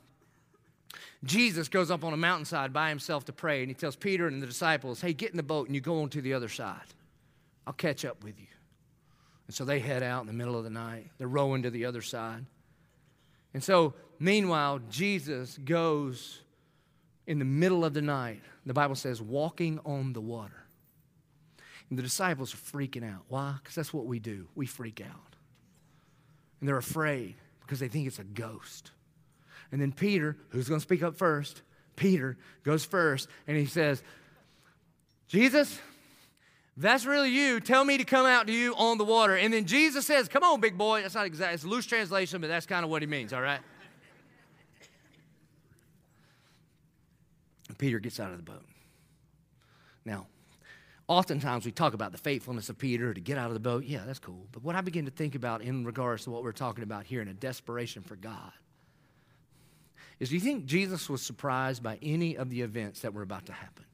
[1.23, 4.41] Jesus goes up on a mountainside by himself to pray, and he tells Peter and
[4.41, 6.81] the disciples, Hey, get in the boat and you go on to the other side.
[7.67, 8.47] I'll catch up with you.
[9.47, 11.07] And so they head out in the middle of the night.
[11.17, 12.45] They're rowing to the other side.
[13.53, 16.41] And so, meanwhile, Jesus goes
[17.27, 20.65] in the middle of the night, the Bible says, walking on the water.
[21.89, 23.23] And the disciples are freaking out.
[23.27, 23.55] Why?
[23.61, 24.47] Because that's what we do.
[24.55, 25.35] We freak out.
[26.59, 28.91] And they're afraid because they think it's a ghost.
[29.71, 31.61] And then Peter, who's going to speak up first,
[31.95, 34.01] Peter goes first and he says,
[35.27, 35.79] Jesus,
[36.77, 39.37] that's really you, tell me to come out to you on the water.
[39.37, 41.01] And then Jesus says, Come on, big boy.
[41.01, 43.41] That's not exact, it's a loose translation, but that's kind of what he means, all
[43.41, 43.61] right?
[47.77, 48.63] Peter gets out of the boat.
[50.05, 50.27] Now,
[51.07, 53.85] oftentimes we talk about the faithfulness of Peter to get out of the boat.
[53.85, 54.47] Yeah, that's cool.
[54.51, 57.21] But what I begin to think about in regards to what we're talking about here
[57.21, 58.51] in a desperation for God
[60.19, 63.45] is do you think Jesus was surprised by any of the events that were about
[63.47, 63.85] to happen?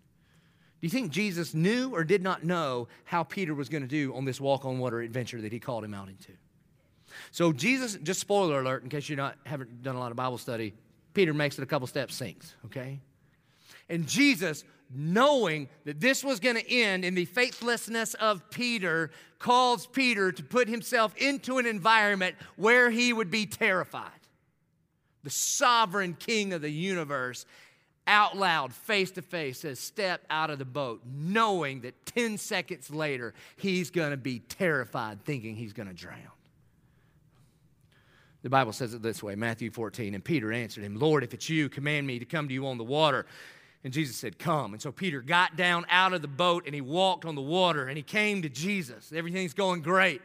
[0.81, 4.15] Do you think Jesus knew or did not know how Peter was going to do
[4.15, 6.31] on this walk on water adventure that he called him out into?
[7.29, 10.73] So Jesus, just spoiler alert, in case you haven't done a lot of Bible study,
[11.13, 12.55] Peter makes it a couple steps, sinks.
[12.65, 12.99] Okay,
[13.89, 14.63] and Jesus
[14.93, 20.43] knowing that this was going to end in the faithlessness of Peter, calls Peter to
[20.43, 24.09] put himself into an environment where he would be terrified.
[25.23, 27.45] The sovereign king of the universe,
[28.11, 32.91] out loud, face to face, says, Step out of the boat, knowing that 10 seconds
[32.91, 36.19] later, he's going to be terrified, thinking he's going to drown.
[38.43, 41.49] The Bible says it this way Matthew 14, and Peter answered him, Lord, if it's
[41.49, 43.25] you, command me to come to you on the water.
[43.83, 44.73] And Jesus said, Come.
[44.73, 47.87] And so Peter got down out of the boat and he walked on the water
[47.87, 49.11] and he came to Jesus.
[49.15, 50.21] Everything's going great.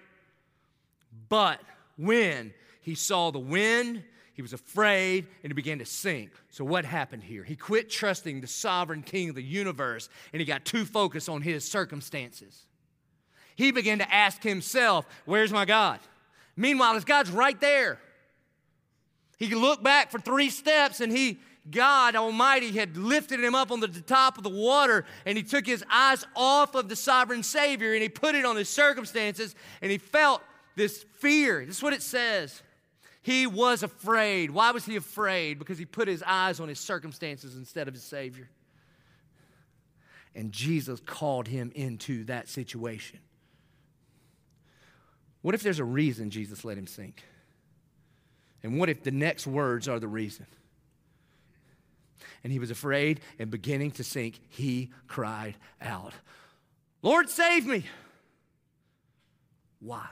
[1.28, 1.60] But
[1.96, 4.02] when he saw the wind,
[4.36, 6.30] he was afraid and he began to sink.
[6.50, 7.42] So, what happened here?
[7.42, 11.40] He quit trusting the sovereign king of the universe and he got too focused on
[11.40, 12.66] his circumstances.
[13.56, 16.00] He began to ask himself, Where's my God?
[16.54, 17.98] Meanwhile, his God's right there.
[19.38, 21.38] He could look back for three steps and he
[21.70, 25.64] God Almighty had lifted him up on the top of the water and he took
[25.64, 29.90] his eyes off of the sovereign Savior and he put it on his circumstances and
[29.90, 30.42] he felt
[30.74, 31.64] this fear.
[31.64, 32.62] This is what it says.
[33.26, 34.52] He was afraid.
[34.52, 35.58] Why was he afraid?
[35.58, 38.48] Because he put his eyes on his circumstances instead of his Savior.
[40.32, 43.18] And Jesus called him into that situation.
[45.42, 47.24] What if there's a reason Jesus let him sink?
[48.62, 50.46] And what if the next words are the reason?
[52.44, 56.12] and he was afraid and beginning to sink, he cried out,
[57.02, 57.84] Lord, save me.
[59.80, 60.06] Why?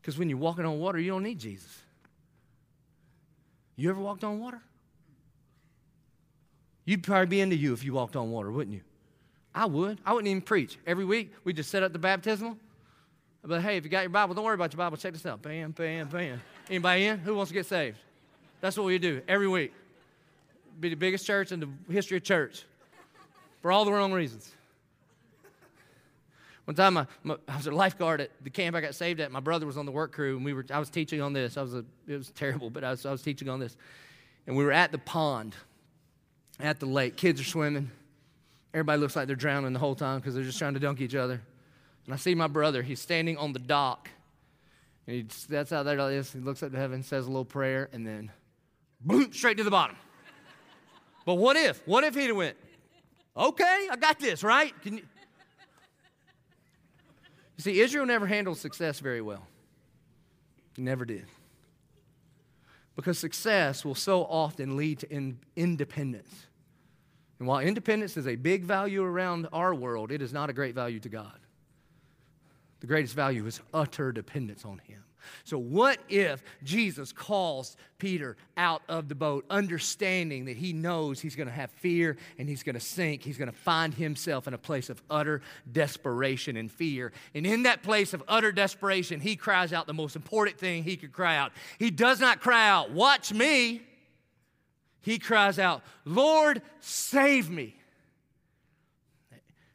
[0.00, 1.82] Because when you're walking on water, you don't need Jesus.
[3.76, 4.60] You ever walked on water?
[6.84, 8.82] You'd probably be into you if you walked on water, wouldn't you?
[9.54, 9.98] I would.
[10.04, 10.78] I wouldn't even preach.
[10.86, 12.56] Every week, we just set up the baptismal.
[13.42, 14.96] But hey, if you got your Bible, don't worry about your Bible.
[14.96, 15.42] Check this out.
[15.42, 16.40] Bam, bam, bam.
[16.68, 17.18] Anybody in?
[17.18, 17.98] Who wants to get saved?
[18.60, 19.72] That's what we do every week
[20.80, 22.64] be the biggest church in the history of church
[23.60, 24.50] for all the wrong reasons.
[26.70, 27.06] One time, I,
[27.48, 29.32] I was a lifeguard at the camp I got saved at.
[29.32, 30.64] My brother was on the work crew, and we were.
[30.72, 31.56] I was teaching on this.
[31.56, 33.76] I was a, it was terrible, but I was, I was teaching on this.
[34.46, 35.56] And we were at the pond,
[36.60, 37.16] at the lake.
[37.16, 37.90] Kids are swimming.
[38.72, 41.16] Everybody looks like they're drowning the whole time because they're just trying to dunk each
[41.16, 41.42] other.
[42.04, 42.84] And I see my brother.
[42.84, 44.08] He's standing on the dock,
[45.08, 46.34] and he that's out there like this.
[46.34, 48.30] He looks up to heaven, says a little prayer, and then
[49.00, 49.96] boom, straight to the bottom.
[51.26, 51.82] But what if?
[51.84, 52.56] What if he'd went,
[53.36, 54.72] okay, I got this, right?
[54.82, 55.02] Can you?
[57.60, 59.46] You see, Israel never handled success very well.
[60.76, 61.26] He never did.
[62.96, 66.46] Because success will so often lead to in, independence.
[67.38, 70.74] And while independence is a big value around our world, it is not a great
[70.74, 71.38] value to God.
[72.80, 75.04] The greatest value is utter dependence on Him.
[75.44, 81.36] So, what if Jesus calls Peter out of the boat, understanding that he knows he's
[81.36, 83.22] going to have fear and he's going to sink?
[83.22, 87.12] He's going to find himself in a place of utter desperation and fear.
[87.34, 90.96] And in that place of utter desperation, he cries out the most important thing he
[90.96, 91.52] could cry out.
[91.78, 93.82] He does not cry out, Watch me.
[95.02, 97.74] He cries out, Lord, save me.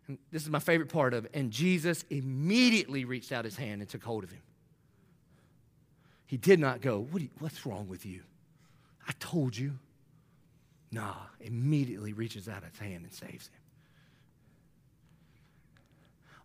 [0.08, 1.32] And this is my favorite part of it.
[1.34, 4.42] And Jesus immediately reached out his hand and took hold of him.
[6.28, 8.22] He did not go, what you, What's wrong with you?
[9.08, 9.74] I told you.
[10.92, 13.60] Nah, immediately reaches out his hand and saves him.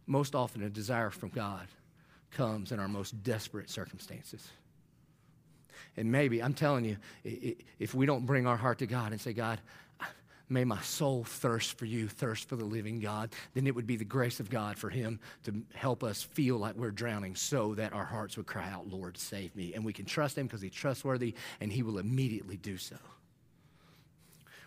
[0.07, 1.69] Most often, a desire from God
[2.33, 4.49] comes in our most desperate circumstances.
[5.97, 6.97] And maybe, I'm telling you,
[7.79, 9.61] if we don't bring our heart to God and say, God,
[10.53, 13.33] May my soul thirst for you, thirst for the living God.
[13.55, 16.75] Then it would be the grace of God for Him to help us feel like
[16.75, 19.75] we're drowning so that our hearts would cry out, Lord, save me.
[19.75, 22.97] And we can trust Him because He's trustworthy and He will immediately do so.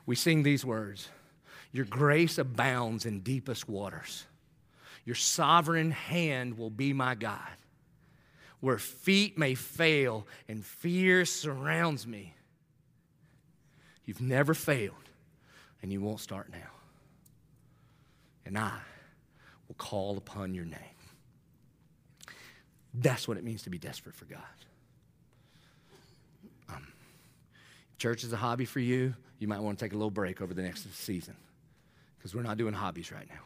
[0.06, 1.10] We sing these words
[1.74, 4.24] Your grace abounds in deepest waters.
[5.04, 7.42] Your sovereign hand will be my God.
[8.62, 12.36] Where feet may fail and fear surrounds me,
[14.06, 15.03] you've never failed
[15.84, 16.72] and you won't start now.
[18.46, 18.72] And I
[19.68, 20.80] will call upon your name.
[22.94, 24.40] That's what it means to be desperate for God.
[26.70, 26.88] Um,
[27.98, 29.14] church is a hobby for you.
[29.40, 31.36] You might want to take a little break over the next season
[32.18, 33.42] because we're not doing hobbies right now.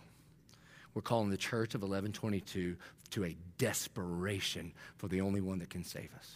[0.94, 2.76] We're calling the church of 1122
[3.12, 6.36] to a desperation for the only one that can save us.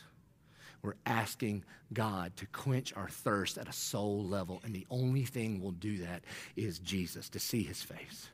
[0.82, 1.64] We're asking
[1.94, 5.98] God to quench our thirst at a soul level, and the only thing will do
[6.00, 6.24] that
[6.56, 8.30] is Jesus, to see his face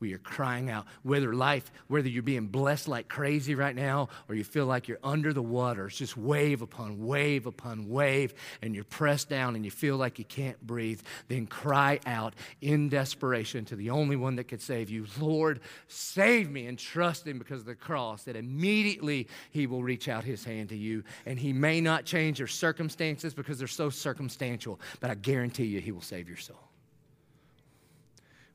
[0.00, 0.86] we are crying out.
[1.02, 4.98] Whether life, whether you're being blessed like crazy right now or you feel like you're
[5.02, 9.64] under the water, it's just wave upon wave upon wave, and you're pressed down and
[9.64, 14.36] you feel like you can't breathe, then cry out in desperation to the only one
[14.36, 18.36] that could save you Lord, save me, and trust Him because of the cross, that
[18.36, 21.02] immediately He will reach out His hand to you.
[21.26, 25.80] And He may not change your circumstances because they're so circumstantial, but I guarantee you
[25.80, 26.56] He will save your soul.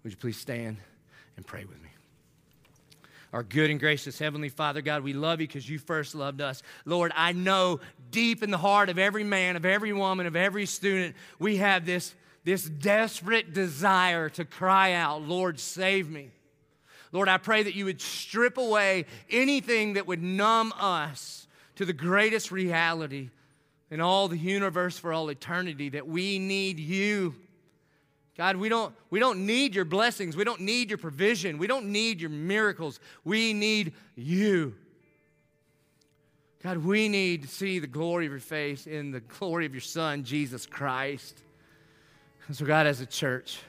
[0.03, 0.77] Would you please stand?
[1.37, 1.89] And pray with me.
[3.33, 6.61] Our good and gracious Heavenly Father, God, we love you because you first loved us.
[6.85, 7.79] Lord, I know
[8.11, 11.83] deep in the heart of every man, of every woman, of every student, we have
[11.83, 12.13] this,
[12.43, 16.29] this desperate desire to cry out, Lord, save me.
[17.11, 21.93] Lord, I pray that you would strip away anything that would numb us to the
[21.93, 23.29] greatest reality
[23.89, 27.35] in all the universe for all eternity that we need you.
[28.37, 30.35] God, we don't, we don't need your blessings.
[30.35, 31.57] We don't need your provision.
[31.57, 32.99] We don't need your miracles.
[33.23, 34.75] We need you.
[36.63, 39.81] God, we need to see the glory of your face in the glory of your
[39.81, 41.43] Son, Jesus Christ.
[42.47, 43.59] And so, God, as a church,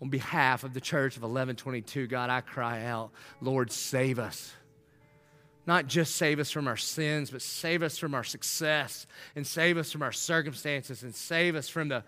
[0.00, 3.10] on behalf of the church of 1122, God, I cry out,
[3.40, 4.52] Lord, save us.
[5.66, 9.78] Not just save us from our sins, but save us from our success and save
[9.78, 12.04] us from our circumstances and save us from the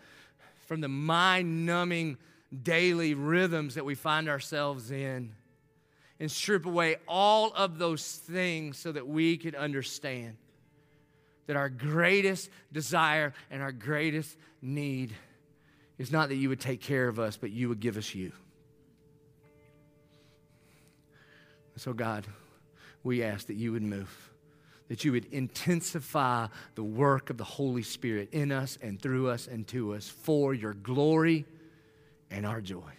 [0.67, 2.19] from the mind numbing
[2.63, 5.33] daily rhythms that we find ourselves in
[6.19, 10.37] and strip away all of those things so that we could understand
[11.47, 15.15] that our greatest desire and our greatest need
[15.99, 18.33] is not that you would take care of us, but you would give us you.
[21.77, 22.27] So, God,
[23.03, 24.31] we ask that you would move
[24.89, 29.47] that you would intensify the work of the Holy Spirit in us and through us
[29.47, 31.45] and to us for your glory
[32.31, 32.93] and our joy.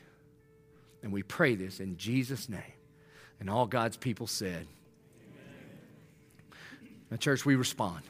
[1.01, 2.61] And we pray this in Jesus' name.
[3.39, 4.67] And all God's people said,
[5.21, 6.57] Amen.
[7.11, 8.01] Now, church, we respond.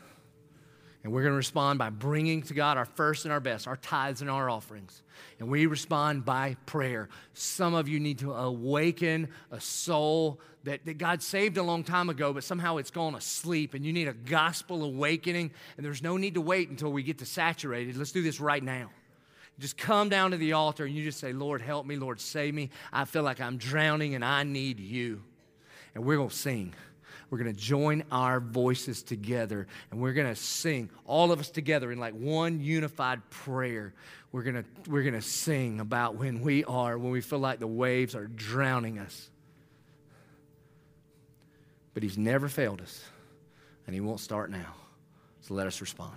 [1.03, 3.77] And we're going to respond by bringing to God our first and our best, our
[3.77, 5.03] tithes and our offerings.
[5.39, 7.07] And we respond by prayer.
[7.33, 12.09] Some of you need to awaken a soul that, that God saved a long time
[12.09, 15.51] ago, but somehow it's gone asleep, and you need a gospel awakening.
[15.77, 17.95] And there's no need to wait until we get to saturated.
[17.95, 18.89] Let's do this right now.
[19.59, 21.95] Just come down to the altar and you just say, Lord, help me.
[21.95, 22.69] Lord, save me.
[22.93, 25.23] I feel like I'm drowning and I need you.
[25.95, 26.75] And we're going to sing.
[27.29, 31.49] We're going to join our voices together and we're going to sing, all of us
[31.49, 33.93] together in like one unified prayer.
[34.31, 37.59] We're going to, we're going to sing about when we are, when we feel like
[37.59, 39.29] the waves are drowning us.
[41.93, 43.03] But He's never failed us,
[43.87, 44.75] and He won't start now.
[45.41, 46.15] So let us respond.